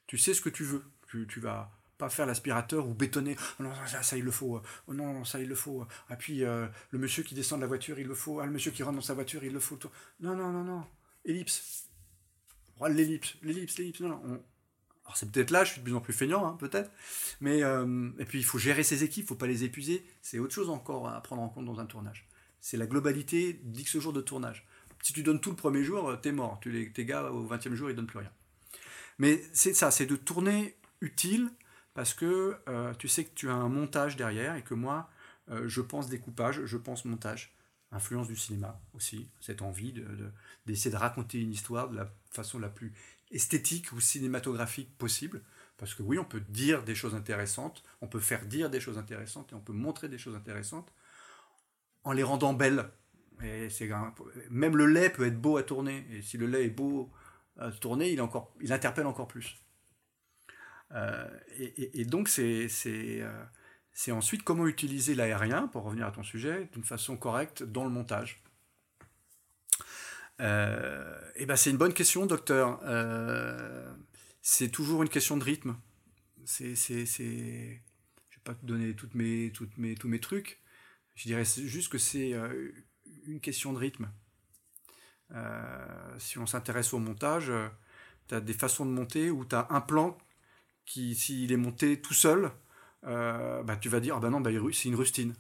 [0.08, 0.84] Tu sais ce que tu veux.
[1.08, 3.36] Tu, tu vas pas faire l'aspirateur ou bétonner.
[3.60, 4.62] Oh non, ça, il le faut.
[4.88, 5.86] Oh non, ça il le faut.
[6.10, 8.40] Ah puis euh, le monsieur qui descend de la voiture, il le faut.
[8.40, 9.78] Ah le monsieur qui rentre dans sa voiture, il le faut.
[10.20, 10.84] Non, non, non, non.
[11.26, 11.88] Ellipse.
[12.90, 14.00] L'ellipse, l'ellipse, l'ellipse.
[14.00, 14.44] Non, non.
[15.06, 16.92] Alors c'est peut-être là, je suis de plus en plus feignant, hein, peut-être.
[17.40, 20.04] Mais euh, et puis il faut gérer ses équipes, il faut pas les épuiser.
[20.22, 22.28] C'est autre chose encore à prendre en compte dans un tournage.
[22.60, 24.68] C'est la globalité d'X jours de tournage.
[25.02, 26.60] Si tu donnes tout le premier jour, euh, t'es mort.
[26.62, 28.32] Tu les, tes gars au 20e jour, ils donnent plus rien.
[29.18, 31.50] Mais c'est ça, c'est de tourner utile
[31.94, 35.10] parce que euh, tu sais que tu as un montage derrière et que moi,
[35.50, 37.56] euh, je pense découpage, je pense montage.
[37.94, 39.92] Influence du cinéma aussi, cette envie
[40.66, 42.94] d'essayer de, de, raconter une histoire de la façon la plus
[43.32, 45.42] esthétique ou cinématographique possible.
[45.76, 48.98] Parce que oui, on peut dire des choses intéressantes, on peut faire dire des choses
[48.98, 50.94] intéressantes et on peut montrer des choses intéressantes
[52.04, 52.90] en les rendant belles.
[53.44, 53.68] Et
[54.50, 56.06] même le lait peut être beau à tourner.
[56.12, 57.12] Et si le lait est beau
[57.58, 59.58] à tourner, il, encore, il interpelle encore plus.
[60.94, 61.28] Euh,
[61.58, 63.44] et, donc, c'est euh,
[63.94, 67.90] c'est ensuite comment utiliser l'aérien, pour revenir à ton sujet, d'une façon correcte dans le
[67.90, 68.42] montage.
[70.40, 72.80] Euh, et ben c'est une bonne question, docteur.
[74.42, 75.76] C'est toujours une question de rythme.
[76.46, 77.84] C'est, c'est, c'est...
[78.30, 80.60] Je vais pas te donner toutes mes, toutes mes, tous mes trucs.
[81.14, 82.34] Je dirais juste que c'est
[83.26, 84.10] une question de rythme.
[86.18, 87.52] si on s'intéresse au montage,
[88.28, 90.18] tu as des façons de monter où tu as un plan
[90.86, 92.52] qui, s'il est monté tout seul,
[93.06, 95.34] euh, bah, tu vas dire, ah bah non, bah, c'est une rustine.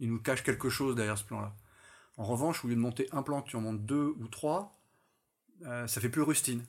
[0.00, 1.54] Il nous cache quelque chose derrière ce plan-là.
[2.16, 4.78] En revanche, au lieu de monter un plan, tu en montes deux ou trois,
[5.64, 6.64] euh, ça fait plus rustine.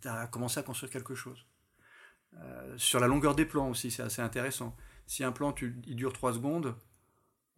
[0.00, 1.46] Tu as commencé à construire quelque chose.
[2.36, 4.76] Euh, sur la longueur des plans aussi, c'est assez intéressant.
[5.06, 5.54] Si un plan,
[5.86, 6.76] il dure 3 secondes,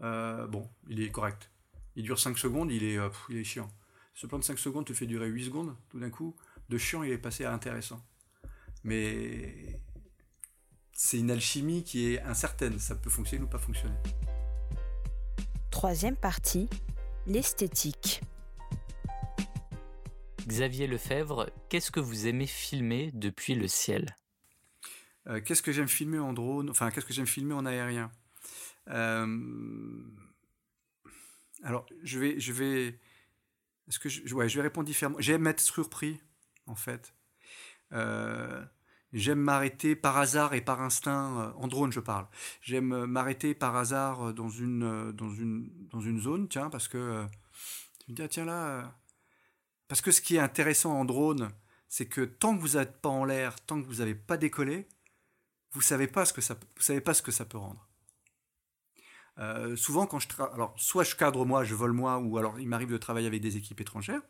[0.01, 1.52] bon, il est correct.
[1.97, 3.71] Il dure 5 secondes, il est, il est chiant.
[4.15, 6.37] Ce plan de 5 secondes te fait durer 8 secondes, tout d'un coup,
[6.69, 8.05] de chiant, il est passé à intéressant.
[8.85, 9.81] Mais
[10.93, 12.79] c'est une alchimie qui est incertaine.
[12.79, 13.97] Ça peut fonctionner ou pas fonctionner.
[15.71, 16.69] Troisième partie,
[17.27, 18.23] l'esthétique.
[20.47, 24.17] Xavier Lefebvre, qu'est-ce que vous aimez filmer depuis le ciel?
[25.29, 28.11] Euh, Qu'est-ce que j'aime filmer en drone Enfin, qu'est-ce que j'aime filmer en aérien?
[28.89, 29.27] Euh,
[31.63, 32.99] Alors, je vais, je vais,
[33.89, 35.21] est-ce que je, ouais, je vais répondre différemment.
[35.21, 36.21] J'aime être surpris,
[36.67, 37.15] en fait.
[37.93, 38.65] Euh,
[39.13, 42.27] J'aime m'arrêter par hasard et par instinct, euh, en drone je parle.
[42.63, 45.13] J'aime euh, m'arrêter par hasard dans une,
[46.19, 47.27] zone, tiens, parce que
[47.99, 48.99] tu me dis, ah, tiens là.
[49.87, 51.51] Parce que ce qui est intéressant en drone,
[51.89, 54.89] c'est que tant que vous n'êtes pas en l'air, tant que vous n'avez pas décollé,
[55.73, 57.87] vous savez vous savez pas ce que ça peut rendre.
[59.77, 62.91] Souvent, quand je alors soit je cadre moi, je vole moi, ou alors il m'arrive
[62.91, 64.23] de travailler avec des équipes étrangères.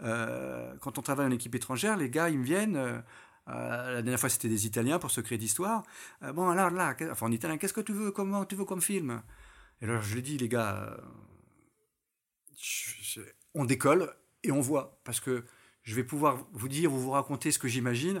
[0.00, 3.02] quand on travaille en équipe étrangère, les gars, ils me viennent.
[3.48, 5.82] Euh, la dernière fois, c'était des Italiens pour secret d'histoire.
[6.22, 8.82] Euh, bon, alors là, enfin, en italien, qu'est-ce que tu veux, comment tu veux comme
[8.82, 9.22] film
[9.80, 10.96] Et alors, je lui dis, les gars,
[13.18, 15.44] euh, on décolle et on voit, parce que
[15.82, 18.20] je vais pouvoir vous dire, vous vous raconter ce que j'imagine.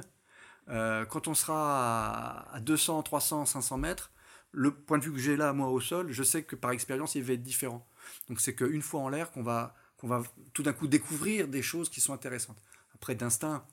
[0.66, 4.12] quand on sera à 200, 300, 500 mètres,
[4.52, 7.14] le point de vue que j'ai là, moi, au sol, je sais que par expérience,
[7.14, 7.86] il va être différent.
[8.28, 11.62] Donc, c'est qu'une fois en l'air qu'on va, qu'on va tout d'un coup découvrir des
[11.62, 12.62] choses qui sont intéressantes.
[12.94, 13.64] Après, d'instinct,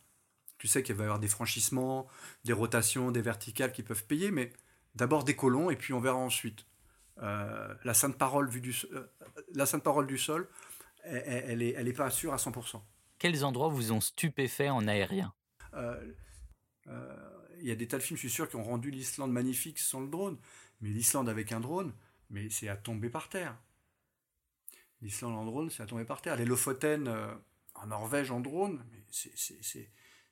[0.58, 2.08] tu sais qu'il va y avoir des franchissements,
[2.44, 4.54] des rotations, des verticales qui peuvent payer, mais
[4.96, 6.66] d'abord des colons et puis on verra ensuite.
[7.22, 9.08] Euh, la sainte parole vue du, euh,
[9.54, 10.48] la sainte parole du sol,
[11.04, 12.82] elle, n'est elle est pas sûre à 100%.
[13.18, 15.34] Quels endroits vous ont stupéfait en aérien?
[15.74, 16.13] Euh,
[17.60, 19.80] Il y a des tas de films, je suis sûr, qui ont rendu l'Islande magnifique
[19.80, 20.38] sans le drone.
[20.82, 21.94] Mais l'Islande avec un drone,
[22.30, 23.58] mais c'est à tomber par terre.
[25.02, 26.36] L'Islande en drone, c'est à tomber par terre.
[26.36, 27.08] Les Lofoten
[27.76, 29.04] en Norvège en drone, mais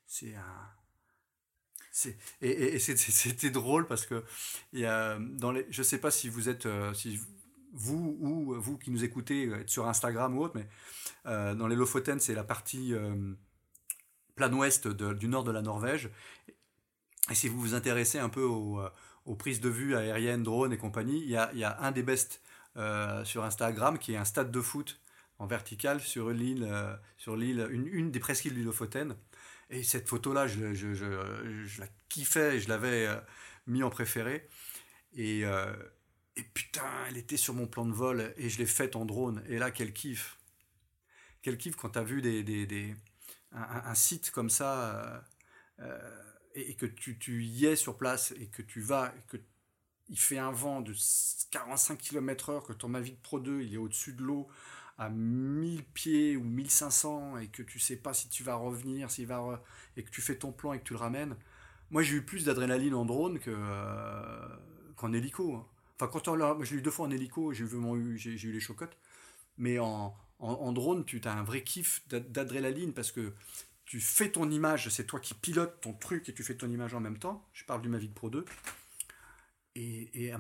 [0.08, 0.70] c'est un
[2.42, 4.24] et, c'était drôle parce que
[4.74, 7.20] y a dans les je sais pas si vous êtes euh, si
[7.72, 10.68] vous ou vous qui nous écoutez êtes sur Instagram ou autre mais
[11.26, 13.34] euh, dans les Lofoten c'est la partie euh,
[14.36, 16.10] plein ouest du nord de la Norvège
[17.30, 18.46] et si vous vous intéressez un peu
[19.26, 22.42] aux, prises de vue aériennes drones et compagnie il y a, un des best
[23.24, 25.00] sur Instagram qui est un stade de foot
[25.40, 26.68] en vertical sur l'île
[27.18, 29.16] sur l'île une, des presqu'îles du Lofoten
[29.70, 33.16] et cette photo-là, je, je, la kiffais, je l'avais euh,
[33.68, 34.48] mis en préféré.
[35.16, 35.74] Et, euh,
[36.54, 39.44] putain, elle était sur mon plan de vol et je l'ai faite en drone.
[39.48, 40.38] Et là, quel kiff.
[41.42, 42.96] Quel kiff quand tu as vu des
[43.52, 45.24] un, site comme ça
[46.56, 49.38] et, que tu, tu, y es sur place et que tu vas, et que
[50.10, 50.94] il fait un vent de
[51.52, 54.48] 45 km/h, que ton Mavic Pro 2 il est au-dessus de l'eau
[54.98, 59.28] à 1000 pieds ou 1500 et que tu sais pas si tu vas revenir, s'il
[59.28, 59.64] va
[59.98, 61.36] et que tu fais ton plan et que tu le ramènes.
[61.90, 64.48] Moi, j'ai eu plus d'adrénaline en drone que euh,
[64.96, 65.56] qu'en hélico.
[65.56, 65.68] Hein.
[66.00, 68.98] Enfin, quand on j'ai eu deux fois en hélico, j'ai eu, j'ai, eu les chocottes.
[69.58, 73.34] Mais en, en, drone, tu as un vrai kiff d'adrénaline parce que
[73.86, 76.94] tu fais ton image, c'est toi qui pilotes ton truc et tu fais ton image
[76.94, 77.48] en même temps.
[77.54, 78.46] Je parle du Mavic Pro 2.
[79.76, 80.34] Et, et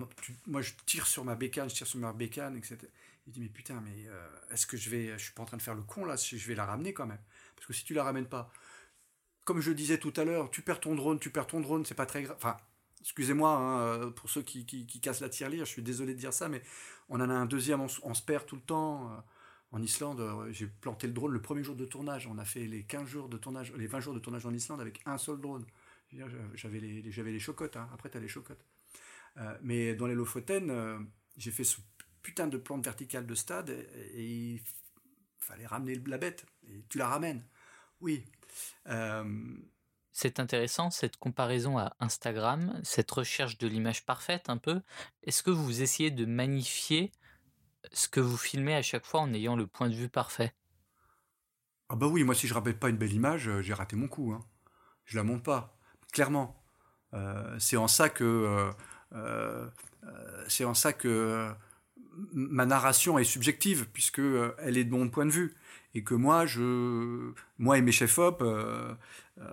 [0.48, 2.78] moi, je tire sur ma bécane, je tire sur ma bécane, etc.
[3.28, 5.58] Il dit mais putain mais euh, est-ce que je vais je suis pas en train
[5.58, 7.20] de faire le con là je vais la ramener quand même?
[7.56, 8.52] Parce que si tu la ramènes pas
[9.46, 11.96] comme je disais tout à l'heure tu perds ton drone tu perds ton drone c'est
[11.96, 12.56] pas très grave enfin
[13.06, 16.50] excusez-moi hein, pour ceux qui, qui, cassent la tirelire, je suis désolé de dire ça,
[16.50, 16.64] mais
[17.08, 19.24] on en a un deuxième, on, se perd tout le temps.
[19.71, 22.28] En Islande, j'ai planté le drone le premier jour de tournage.
[22.28, 24.80] On a fait les 15 jours de tournage, les 20 jours de tournage en Islande
[24.80, 25.65] avec un seul drone.
[26.54, 27.89] J'avais les, j'avais les chocottes, hein.
[27.93, 28.65] après tu as les chocottes.
[29.62, 31.78] mais dans les Lofoten, j'ai fait ce
[32.25, 34.62] putain de plante verticale de stade et, il
[35.39, 36.45] fallait ramener la bête.
[36.67, 37.43] Et tu la ramènes.
[38.01, 38.25] Oui.
[38.88, 39.23] Euh,
[40.12, 44.82] c'est intéressant cette comparaison à Instagram, cette recherche de l'image parfaite un peu.
[45.23, 47.12] Est-ce que vous essayez de magnifier
[47.91, 50.54] ce que vous filmez à chaque fois en ayant le point de vue parfait
[51.89, 54.08] Ah bah oui, moi si je rappelle pas une belle image, euh, j'ai raté mon
[54.08, 54.34] coup.
[54.34, 54.45] Hein.
[55.06, 55.78] Je la monte pas,
[56.12, 56.62] clairement.
[57.13, 58.71] Euh, c'est en ça que
[60.48, 61.56] c'est en ça que
[62.34, 65.56] ma narration est subjective, puisque euh, elle est de mon point de vue.
[65.93, 68.93] Et que moi, je, moi et mes chefs-op, euh,
[69.39, 69.43] euh,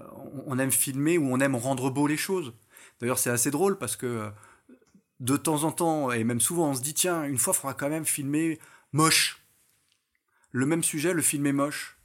[0.47, 2.53] on aime filmer ou on aime rendre beau les choses.
[3.01, 4.31] D'ailleurs, c'est assez drôle parce que
[5.23, 7.75] de temps en temps, et même souvent, on se dit tiens, une fois, il faudra
[7.75, 8.59] quand même filmer
[8.93, 9.43] moche.
[10.51, 11.97] Le même sujet, le filmer moche.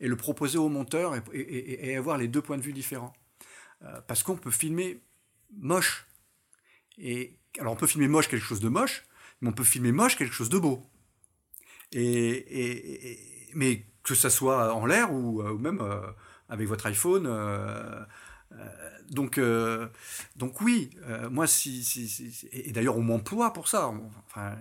[0.00, 3.14] Et le proposer au monteur et, avoir les deux points de vue différents.
[4.06, 5.00] parce qu'on peut filmer
[5.56, 6.06] moche.
[6.98, 9.04] Et alors, on peut filmer moche quelque chose de moche,
[9.40, 10.82] mais on peut filmer moche quelque chose de beau.
[11.92, 16.00] Et, mais que ça soit en l'air ou, euh, même euh,
[16.48, 17.26] avec votre iPhone.
[17.26, 18.04] Euh,
[19.10, 19.40] donc,
[20.36, 20.90] donc oui,
[21.30, 23.92] moi, si, et d'ailleurs, on m'emploie pour ça.
[24.26, 24.56] Enfin,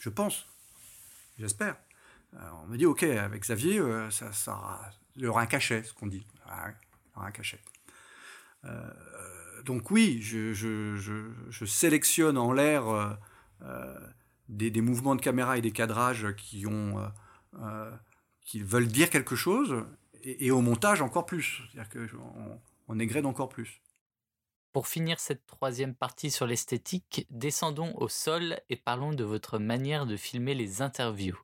[0.00, 0.46] je, pense,
[1.38, 1.76] j'espère.
[2.34, 3.80] on me dit, ok, avec Xavier,
[4.10, 6.26] ça, ça, il y aura un cachet, ce qu'on dit.
[6.44, 7.60] il y aura un cachet.
[9.64, 13.16] donc oui, je, sélectionne en l'air
[13.62, 13.94] euh,
[14.48, 17.06] des, mouvements de caméra et des cadrages qui, ont, euh,
[17.60, 17.90] euh,
[18.40, 19.84] qui veulent dire quelque chose,
[20.22, 21.60] et, au montage encore plus.
[21.70, 22.58] C'est-à-dire on
[22.98, 23.80] égrène encore plus.
[24.72, 30.06] Pour finir cette troisième partie sur l'esthétique, descendons au sol et parlons de votre manière
[30.06, 31.38] de filmer les interviews.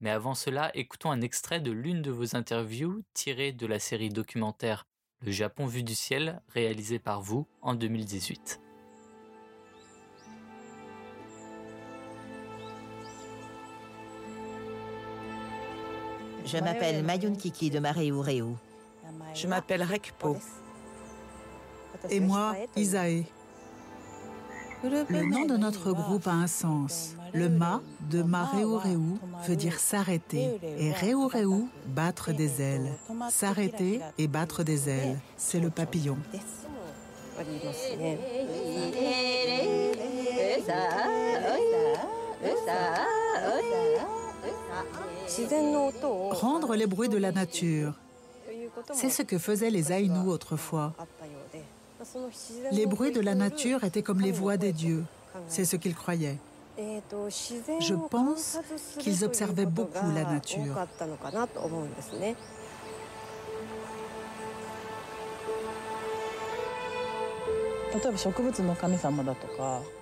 [0.00, 4.08] Mais avant cela, écoutons un extrait de l'une de vos interviews tirée de la série
[4.08, 4.86] documentaire
[5.20, 8.60] Le Japon vu du ciel, réalisée par vous en 2018.
[16.46, 18.04] Je m'appelle Mayun Kiki de Mareu
[19.34, 20.36] Je m'appelle Rekpo.
[22.10, 23.24] Et moi, Isae.
[24.84, 27.14] Le nom de notre groupe a un sens.
[27.32, 28.98] Le ma de Mareureu
[29.46, 32.92] veut dire s'arrêter et Reureu battre des ailes.
[33.30, 36.18] S'arrêter et battre des ailes, c'est le papillon.
[46.30, 47.94] Rendre les bruits de la nature.
[48.92, 50.94] C'est ce que faisaient les Aïnous autrefois.
[52.72, 55.04] Les bruits de la nature étaient comme les voix des dieux.
[55.48, 56.38] C'est ce qu'ils croyaient.
[56.78, 58.58] Je pense
[58.98, 60.76] qu'ils observaient beaucoup la nature.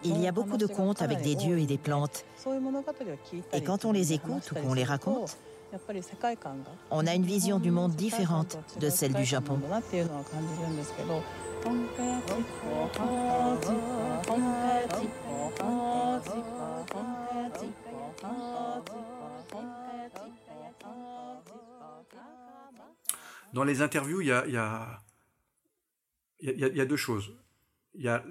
[0.02, 2.24] Il y a beaucoup de contes avec des dieux et des plantes.
[3.52, 5.36] Et quand on les écoute ou qu'on les raconte,
[6.90, 9.60] on a une vision du monde différente de celle du Japon.
[23.52, 24.46] Dans les interviews, il y a,
[26.40, 27.34] y a deux choses
[27.94, 28.22] il y a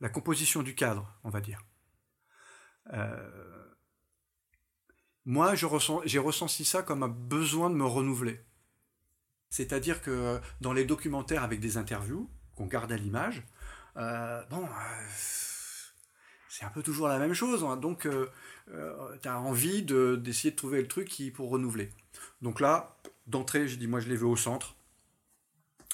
[0.00, 1.60] la composition du cadre, on va dire.
[2.92, 3.53] Euh,
[5.26, 8.40] moi, j'ai ressenti ça comme un besoin de me renouveler.
[9.50, 13.42] C'est-à-dire que dans les documentaires avec des interviews, qu'on garde à l'image,
[13.96, 14.68] euh, bon, euh,
[16.48, 17.64] c'est un peu toujours la même chose.
[17.64, 17.76] Hein.
[17.76, 18.08] donc,
[19.22, 21.90] tu as envie d'essayer de, trouver le truc qui pour renouveler.
[22.42, 24.76] Donc là, d'entrée, j'ai dit, moi, je les veux au centre,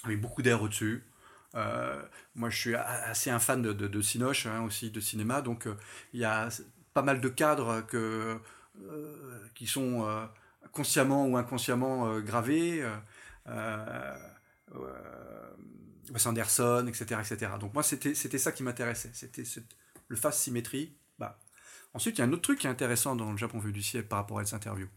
[0.05, 1.05] avec beaucoup d'air au-dessus.
[1.55, 2.03] Euh,
[2.35, 5.75] moi, je suis assez un fan de, de, Cinoche, hein, aussi de cinéma, donc euh,
[6.13, 6.49] il y a
[6.95, 8.39] pas mal de cadres que, euh,
[9.55, 10.29] qui sont
[10.73, 12.85] consciemment ou inconsciemment gravés.
[16.11, 17.53] Wes Anderson, etc., etc.
[17.61, 19.11] Donc moi, c'était ça qui m'intéressait.
[19.13, 19.45] C'était
[20.09, 20.93] le face symétrie.
[21.19, 21.39] Bah.
[21.95, 23.83] Ensuite, il y a un autre truc qui est intéressant dans le Japon vu du
[23.83, 24.89] ciel par rapport à cette interview.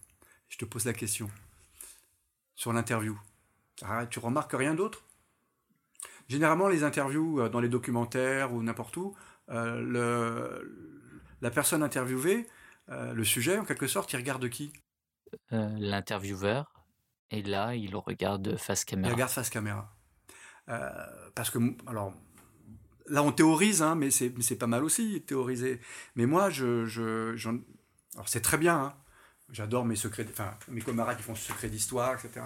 [0.50, 1.30] Je te pose la question.
[2.56, 3.18] Sur l'interview.
[4.10, 5.04] Tu remarques rien d'autre?
[6.30, 9.16] Généralement, les interviews euh, dans les documentaires ou n'importe où,
[9.50, 10.64] euh,
[11.42, 12.48] la personne interviewée,
[12.90, 14.74] euh, le sujet, en quelque sorte, il regarde qui?
[15.50, 16.72] L'intervieweur.
[17.32, 19.10] Et là, il regarde face caméra.
[19.10, 19.96] Il regarde face caméra.
[21.36, 22.14] parce que, alors,
[23.08, 25.80] là, on théorise, hein, mais c'est pas mal aussi, théoriser.
[26.16, 27.34] Mais moi, je, je
[28.16, 28.94] alors c'est très bien, hein.
[29.50, 32.46] j'adore mes secrets, enfin, mes camarades qui font ce secret d'histoire, etc.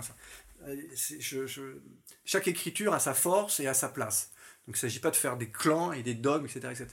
[0.66, 1.78] Je,
[2.26, 4.32] chaque écriture a sa force et a sa place.
[4.66, 6.70] Donc il ne s'agit pas de faire des clans et des dogmes, etc.
[6.72, 6.88] etc.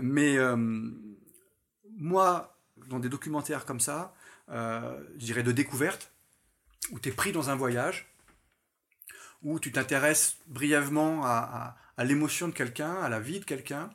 [0.00, 0.56] Mais euh,
[1.96, 4.14] moi, dans des documentaires comme ça,
[4.50, 6.12] euh, je dirais de découverte,
[6.90, 8.12] où tu es pris dans un voyage,
[9.42, 13.90] où tu t'intéresses brièvement à, l'émotion de quelqu'un, à la vie de quelqu'un,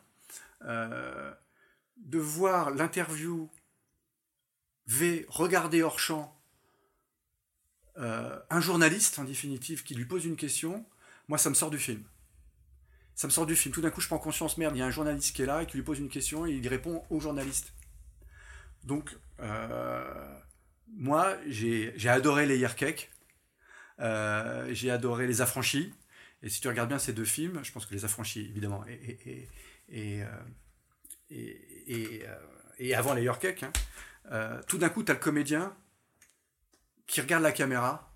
[0.64, 1.34] euh,
[1.98, 3.50] de voir l'interview
[4.88, 6.40] V regarder hors champ
[7.98, 10.86] euh, un journaliste, en définitive, qui lui pose une question,
[11.28, 12.04] moi, ça me sort du film.
[13.16, 13.74] Ça me sort du film.
[13.74, 15.64] Tout d'un coup, je prends conscience, merde, il y a un journaliste qui est là
[15.64, 17.74] et qui lui pose une question et il répond au journaliste.
[18.86, 20.40] Donc, euh,
[20.88, 23.12] moi, j'ai adoré les Yerkek,
[24.00, 25.94] euh, j'ai adoré Les Affranchis.
[26.44, 29.48] Et si tu regardes bien ces deux films, je pense que Les Affranchis, évidemment, et,
[29.90, 30.24] et,
[32.96, 33.72] avant les Yerkek, hein,
[34.68, 35.76] tout d'un coup, tu as le comédien
[37.08, 38.12] qui regarde la caméra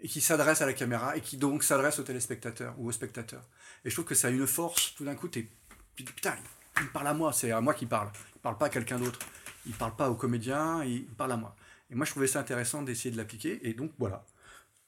[0.00, 3.48] et qui s'adresse à la caméra et qui donc s'adresse au téléspectateur ou au spectateur.
[3.84, 5.50] Et je trouve que ça a une force, tout d'un coup, tu
[5.96, 6.36] putain,
[6.80, 8.10] il parle à moi, c'est à moi qui parle.
[8.36, 9.18] Il parle pas à quelqu'un d'autre.
[9.66, 11.56] Il parle pas au comédien, il parle à moi.
[11.90, 13.66] Et moi, je trouvais ça intéressant d'essayer de l'appliquer.
[13.68, 14.24] Et donc, voilà.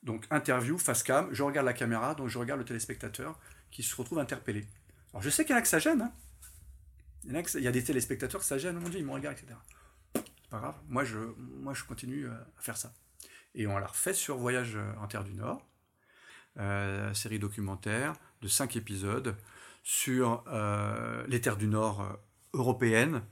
[0.02, 3.38] Donc, interview, face cam, je regarde la caméra, donc je regarde le téléspectateur
[3.70, 4.66] qui se retrouve interpellé.
[5.12, 6.02] Alors, je sais qu'il y en a que ça gêne.
[6.02, 6.12] Hein.
[7.24, 8.78] Il, y a des téléspectateurs que ça gêne.
[8.78, 9.54] Mon Dieu, ils me regardent, etc.
[10.14, 10.76] C'est pas grave.
[10.88, 12.94] Moi, je, continue euh, à faire ça.
[13.54, 15.66] Et on l'a refait sur Voyage en Terre du Nord,
[16.58, 19.36] euh, série documentaire de cinq épisodes
[19.82, 22.12] sur euh, les terres du Nord euh,
[22.54, 23.22] européennes,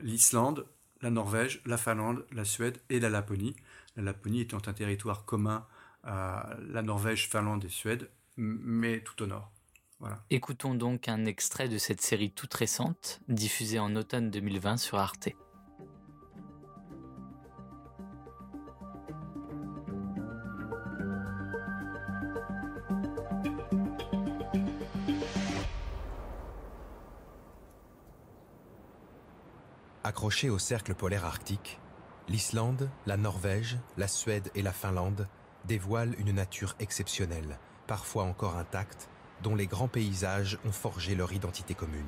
[0.00, 0.66] l'Islande,
[1.02, 3.54] la Norvège, la Finlande, la Suède et la Laponie.
[3.94, 5.66] La Laponie étant un territoire commun
[6.02, 9.52] à la Norvège, Finlande et Suède, mais tout au nord.
[10.00, 10.22] Voilà.
[10.30, 15.28] Écoutons donc un extrait de cette série toute récente, diffusée en automne 2020 sur Arte.
[30.16, 31.78] Accrochés au cercle polaire arctique,
[32.26, 35.28] l'Islande, la Norvège, la Suède et la Finlande
[35.66, 39.10] dévoilent une nature exceptionnelle, parfois encore intacte,
[39.42, 42.02] dont les grands paysages ont forgé leur identité commune.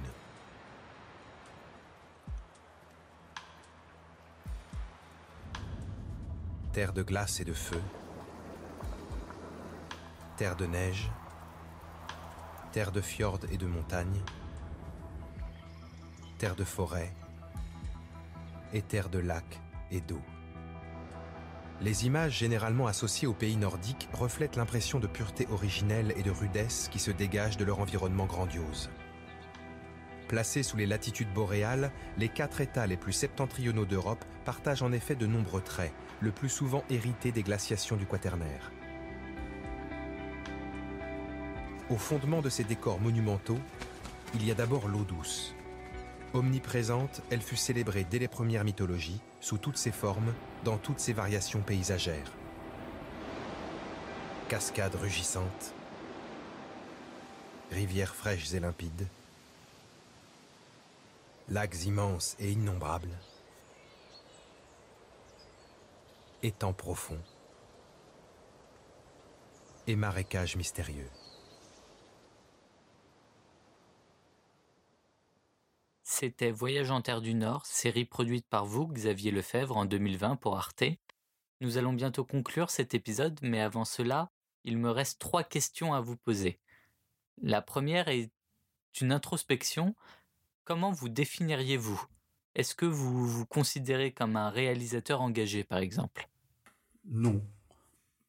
[6.73, 7.83] Terre de glace et de feu,
[10.39, 11.11] terre de neige,
[12.73, 14.23] terre de fjords et de montagnes,
[16.39, 17.13] terre de forêt,
[18.89, 19.61] terre de lacs
[19.91, 20.23] et d'eau.
[21.81, 26.89] Les images généralement associées aux pays nordiques reflètent l'impression de pureté originelle et de rudesse
[26.91, 28.91] qui se dégage de leur environnement grandiose.
[30.27, 35.15] Placés sous les latitudes boréales, les quatre États les plus septentrionaux d'Europe partagent en effet
[35.15, 38.73] de nombreux traits, le plus souvent hérités des glaciations du Quaternaire.
[41.91, 43.59] Au fondement de ces décors monumentaux,
[44.35, 45.55] il y a d'abord l'eau douce,
[46.35, 51.15] Omniprésente, elle fut célébrée dès les premières mythologies, sous toutes ses formes, dans toutes ses
[51.15, 52.33] variations paysagères.
[54.49, 55.75] Cascades rugissantes,
[57.71, 59.09] rivières fraîches et limpides,
[61.49, 63.17] lacs immenses et innombrables,
[66.43, 67.23] étangs profonds
[69.87, 71.09] et marécages mystérieux.
[76.21, 80.57] C'était Voyage en Terre du Nord, série produite par vous, Xavier Lefebvre, en 2020 pour
[80.57, 80.83] Arte.
[81.61, 84.33] Nous allons bientôt conclure cet épisode, mais avant cela,
[84.65, 86.59] il me reste trois questions à vous poser.
[87.41, 88.33] La première est
[89.01, 89.95] une introspection.
[90.65, 92.05] Comment vous définiriez-vous?
[92.57, 96.29] Est-ce que vous vous considérez comme un réalisateur engagé, par exemple?
[97.05, 97.41] Non.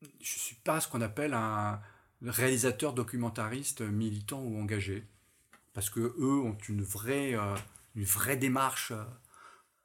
[0.03, 1.81] Je ne suis pas ce qu'on appelle un
[2.21, 5.07] réalisateur documentariste militant ou engagé
[5.73, 7.55] parce que eux ont une vraie euh,
[7.95, 9.03] une vraie démarche euh,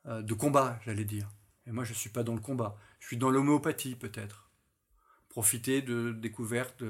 [0.07, 1.28] euh, de combat, j'allais dire.
[1.66, 2.76] Et moi, je ne suis pas dans le combat.
[3.00, 4.50] Je suis dans l'homéopathie, peut-être.
[5.28, 6.84] Profiter de découvertes.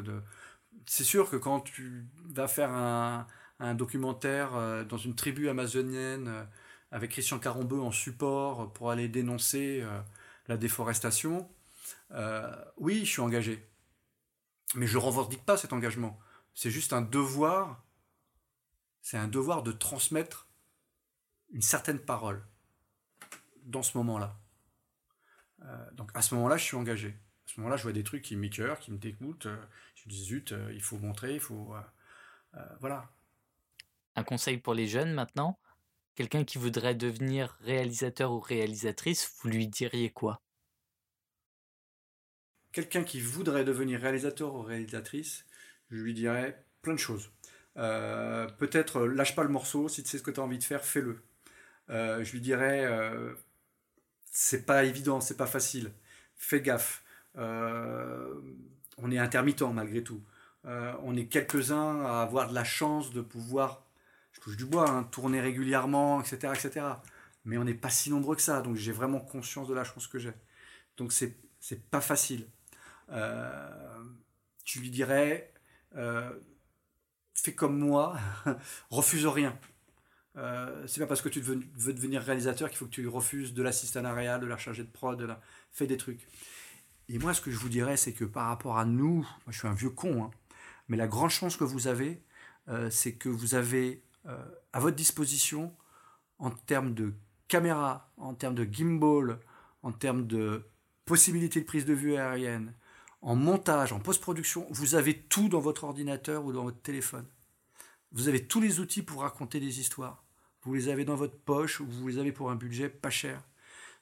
[0.87, 3.27] C'est sûr que quand tu vas faire un,
[3.75, 6.47] documentaire euh, dans une tribu amazonienne
[6.91, 9.85] avec Christian Carambeu en support pour aller dénoncer
[10.47, 11.49] la déforestation,
[12.77, 13.67] oui, je suis engagé.
[14.75, 16.19] Mais je ne revendique pas cet engagement.
[16.55, 17.83] C'est juste un devoir.
[19.03, 20.44] C'est un devoir de transmettre
[21.53, 22.45] une certaine parole
[23.65, 24.39] dans ce moment-là.
[25.63, 27.09] Euh, donc à ce moment-là, je suis engagé.
[27.09, 29.47] À ce moment-là, je vois des trucs qui m'écœurent, qui me dégoûtent.
[29.47, 29.65] Euh,
[29.95, 31.75] je me dis, zut, euh, il faut montrer, il faut...
[32.81, 33.11] voilà.
[34.17, 35.59] Un conseil pour les jeunes maintenant
[36.15, 40.41] Quelqu'un qui voudrait devenir réalisateur ou réalisatrice, vous lui diriez quoi?
[42.71, 45.45] Quelqu'un qui voudrait devenir réalisateur ou réalisatrice,
[45.91, 47.33] je lui dirais plein de choses.
[47.77, 50.65] Euh, peut-être lâche pas le morceau, si tu sais ce que tu as envie de
[50.65, 51.21] faire, fais-le.
[51.91, 52.89] Euh, je lui dirais
[54.31, 55.93] c'est pas évident, c'est pas facile.
[56.37, 57.05] Fais gaffe.
[57.37, 60.23] on est intermittent malgré tout.
[60.65, 63.85] on est quelques-uns à avoir de la chance de pouvoir
[64.35, 66.87] je touche du bois, hein, tourner régulièrement, etc., etc.
[67.45, 70.07] Mais on n'est pas si nombreux que ça, donc j'ai vraiment conscience de la chance
[70.07, 70.33] que j'ai.
[70.97, 71.39] Donc c'est
[71.91, 72.49] pas facile.
[73.11, 74.03] Euh,
[74.65, 75.53] tu lui dirais,
[75.95, 76.31] euh,
[77.35, 78.19] fais comme moi,
[78.91, 79.59] refuse rien.
[80.37, 81.57] Euh, c'est pas parce que tu veux,
[81.93, 85.19] devenir réalisateur qu'il faut que tu refuses de l'assistant réel, de la chargée de prod,
[85.19, 85.41] de la...
[85.71, 86.27] fais des trucs.
[87.09, 89.69] Et moi, ce que je vous dirais, c'est que par rapport à nous, je suis
[89.69, 90.31] un vieux con, hein,
[90.89, 92.23] mais la grande chance que vous avez,
[92.69, 95.75] euh, c'est que vous avez euh, à votre disposition
[96.39, 97.13] en termes de
[97.49, 99.39] caméra, en termes de gimbal,
[99.83, 100.67] en termes de
[101.05, 102.75] possibilités de prise de vue aérienne,
[103.21, 107.27] en montage, en post-production, vous avez tout dans votre ordinateur ou dans votre téléphone.
[108.13, 110.24] Vous avez tous les outils pour raconter des histoires.
[110.65, 113.43] Vous les avez dans votre poche ou vous les avez pour un budget pas cher.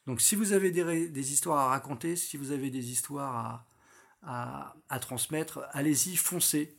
[0.06, 3.66] Donc si vous avez des, histoires à raconter, si vous avez des histoires
[4.22, 6.76] à, à transmettre, allez-y, foncez.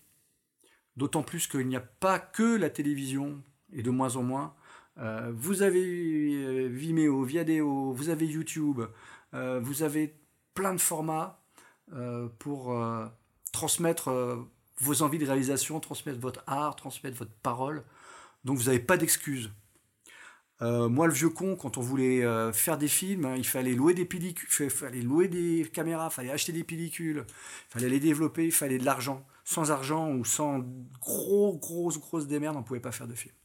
[0.95, 3.41] D'autant plus qu'il n'y a pas que la télévision,
[3.73, 4.53] et de moins en moins.
[4.99, 8.81] Euh, vous avez euh, Vimeo, Viadeo, vous avez YouTube,
[9.33, 10.15] euh, vous avez
[10.53, 11.39] plein de formats
[12.39, 12.75] pour
[13.51, 14.09] transmettre
[14.79, 17.83] vos envies de réalisation, transmettre votre art, transmettre votre parole.
[18.45, 19.51] Donc vous n'avez pas d'excuses.
[20.61, 22.21] Moi, le vieux con, quand on voulait
[22.53, 26.31] faire des films, hein, il fallait louer des pellicules, fallait louer des caméras, il fallait
[26.31, 30.59] acheter des pellicules, il fallait les développer, il fallait de l'argent sans argent ou sans
[30.99, 33.35] gros, grosse, grosse démerde, on ne pouvait pas faire de film.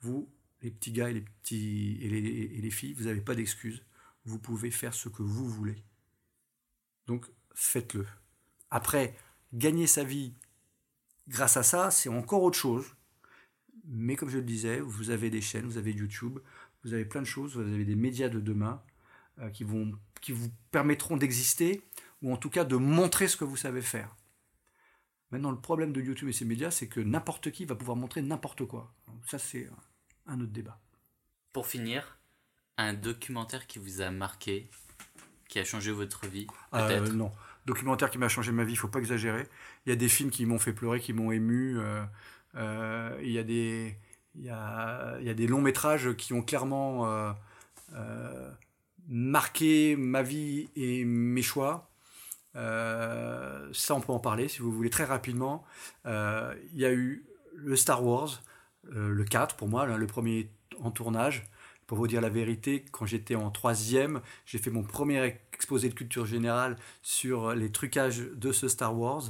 [0.00, 0.30] Vous,
[0.62, 3.84] les petits gars et les, petits, et les, filles, vous n'avez pas d'excuses.
[4.24, 5.84] Vous pouvez faire ce que vous voulez.
[7.06, 8.06] Donc, faites-le.
[8.70, 9.14] Après,
[9.52, 10.34] gagner sa vie
[11.28, 12.84] grâce à ça, c'est encore autre chose.
[13.90, 16.38] Mais comme je le disais, vous avez des chaînes, vous avez YouTube,
[16.84, 18.82] vous avez plein de choses, vous avez des médias de demain
[19.40, 21.82] euh, qui, vont, qui vous permettront d'exister,
[22.22, 24.14] ou en tout cas de montrer ce que vous savez faire.
[25.30, 28.22] Maintenant, le problème de YouTube et ses médias, c'est que n'importe qui va pouvoir montrer
[28.22, 28.94] n'importe quoi.
[29.26, 29.68] ça, c'est
[30.26, 30.80] un autre débat.
[31.52, 32.18] Pour finir,
[32.76, 34.70] un documentaire qui vous a marqué,
[35.48, 37.32] qui a changé votre vie euh, Non,
[37.66, 39.46] documentaire qui m'a changé ma vie, il faut pas exagérer.
[39.84, 41.78] Il y a des films qui m'ont fait pleurer, qui m'ont ému.
[41.78, 42.04] Euh,
[42.54, 43.96] il y a des
[44.34, 47.34] y a, y a des longs métrages qui ont clairement
[49.08, 51.90] marqué ma vie et mes choix.
[52.56, 55.64] Euh, ça, on peut en parler si vous voulez très rapidement.
[56.06, 57.24] Euh, il y a eu
[57.54, 58.42] le Star Wars,
[58.94, 61.44] euh, le 4 pour moi, le premier en tournage.
[61.86, 65.94] Pour vous dire la vérité, quand j'étais en troisième, j'ai fait mon premier exposé de
[65.94, 69.22] culture générale sur les trucages de ce Star Wars.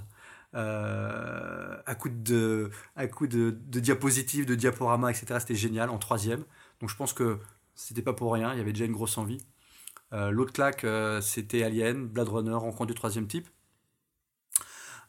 [0.55, 5.41] À coup de, à coup de, de diapositives, de diaporamas, etc.
[5.41, 6.45] C'était génial en troisième.
[6.81, 7.39] Donc je pense que
[7.75, 9.39] c'était pas pour rien, il y avait déjà une grosse envie.
[10.13, 13.49] Euh, l'autre claque, euh, c'était Alien, Blade Runner, Rencontre du troisième type.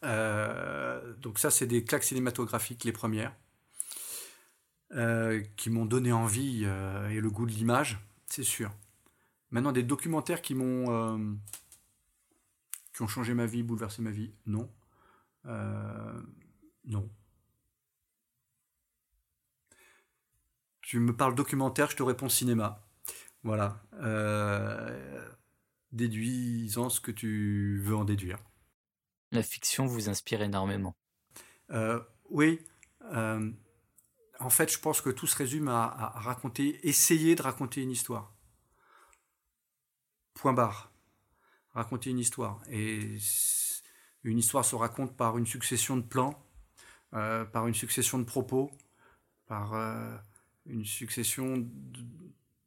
[0.03, 3.33] Euh, donc ça, c'est des claques cinématographiques, les premières,
[5.55, 8.71] qui m'ont donné envie et le goût de l'image, c'est sûr.
[9.51, 11.37] Maintenant, des documentaires qui m'ont
[12.93, 14.69] qui ont changé ma vie, bouleversé ma vie, non.
[16.85, 17.09] Non.
[20.81, 22.83] Tu me parles documentaire, je te réponds cinéma.
[23.43, 23.81] Voilà.
[24.01, 25.29] Euh,
[25.91, 28.39] déduisant ce que tu veux en déduire.
[29.31, 30.95] La fiction vous inspire énormément.
[31.71, 32.59] Euh, oui.
[33.13, 33.51] Euh,
[34.39, 38.33] en fait, je pense que tout se résume à, raconter, essayer de raconter une histoire.
[40.33, 40.91] Point barre.
[41.73, 42.61] Raconter une histoire.
[42.69, 43.17] Et
[44.23, 46.41] une histoire se raconte par une succession de plans,
[47.11, 48.71] par une succession de propos,
[49.47, 49.73] par
[50.65, 51.67] une succession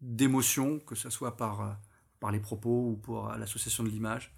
[0.02, 1.72] d'émotions, que ce soit par, euh,
[2.20, 4.34] par les propos ou pour euh, l'association de l'image.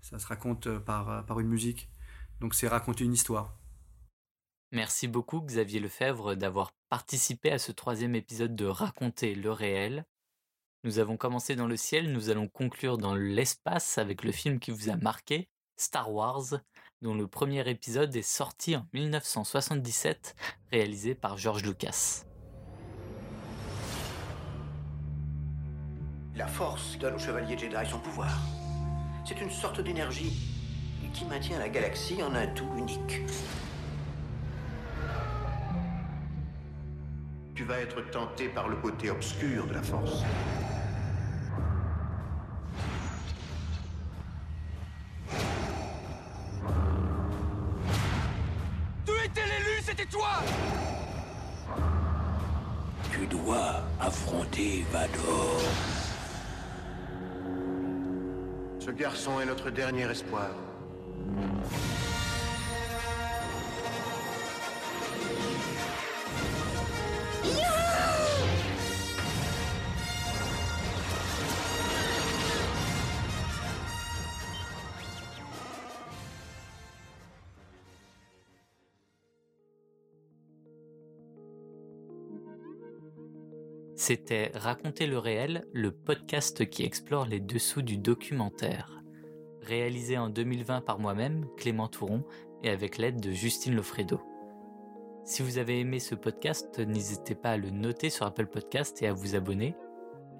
[0.00, 1.88] Ça se raconte euh, par, par une musique.
[2.40, 3.54] Donc c'est raconter une histoire.
[4.72, 10.06] Merci beaucoup Xavier Lefebvre d'avoir participé à ce troisième épisode de Raconter le réel.
[10.82, 14.70] Nous avons commencé dans le ciel, nous allons conclure dans l'espace avec le film qui
[14.70, 16.60] vous a marqué, Star Wars,
[17.00, 20.34] dont le premier épisode est sorti en 1977,
[20.70, 22.24] réalisé par George Lucas.
[26.34, 28.38] La force donne aux chevaliers Jedi son pouvoir.
[29.26, 30.32] C'est une sorte d'énergie
[31.12, 33.20] qui maintient la galaxie en un tout unique.
[37.64, 40.22] va être tenté par le côté obscur de la force.
[59.70, 60.50] Dernier espoir.
[84.04, 89.01] C'était Raconter le réel, le podcast qui explore les dessous du documentaire.
[89.62, 92.24] Réalisé en 2020 par moi-même, Clément Touron,
[92.62, 94.20] et avec l'aide de Justine Lofredo.
[95.24, 99.06] Si vous avez aimé ce podcast, n'hésitez pas à le noter sur Apple Podcast et
[99.06, 99.76] à vous abonner.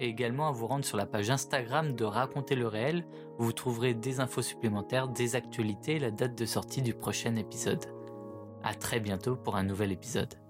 [0.00, 3.04] Et également à vous rendre sur la page Instagram de Raconter le réel,
[3.38, 7.36] où vous trouverez des infos supplémentaires, des actualités et la date de sortie du prochain
[7.36, 7.84] épisode.
[8.64, 10.41] À très bientôt pour un nouvel épisode.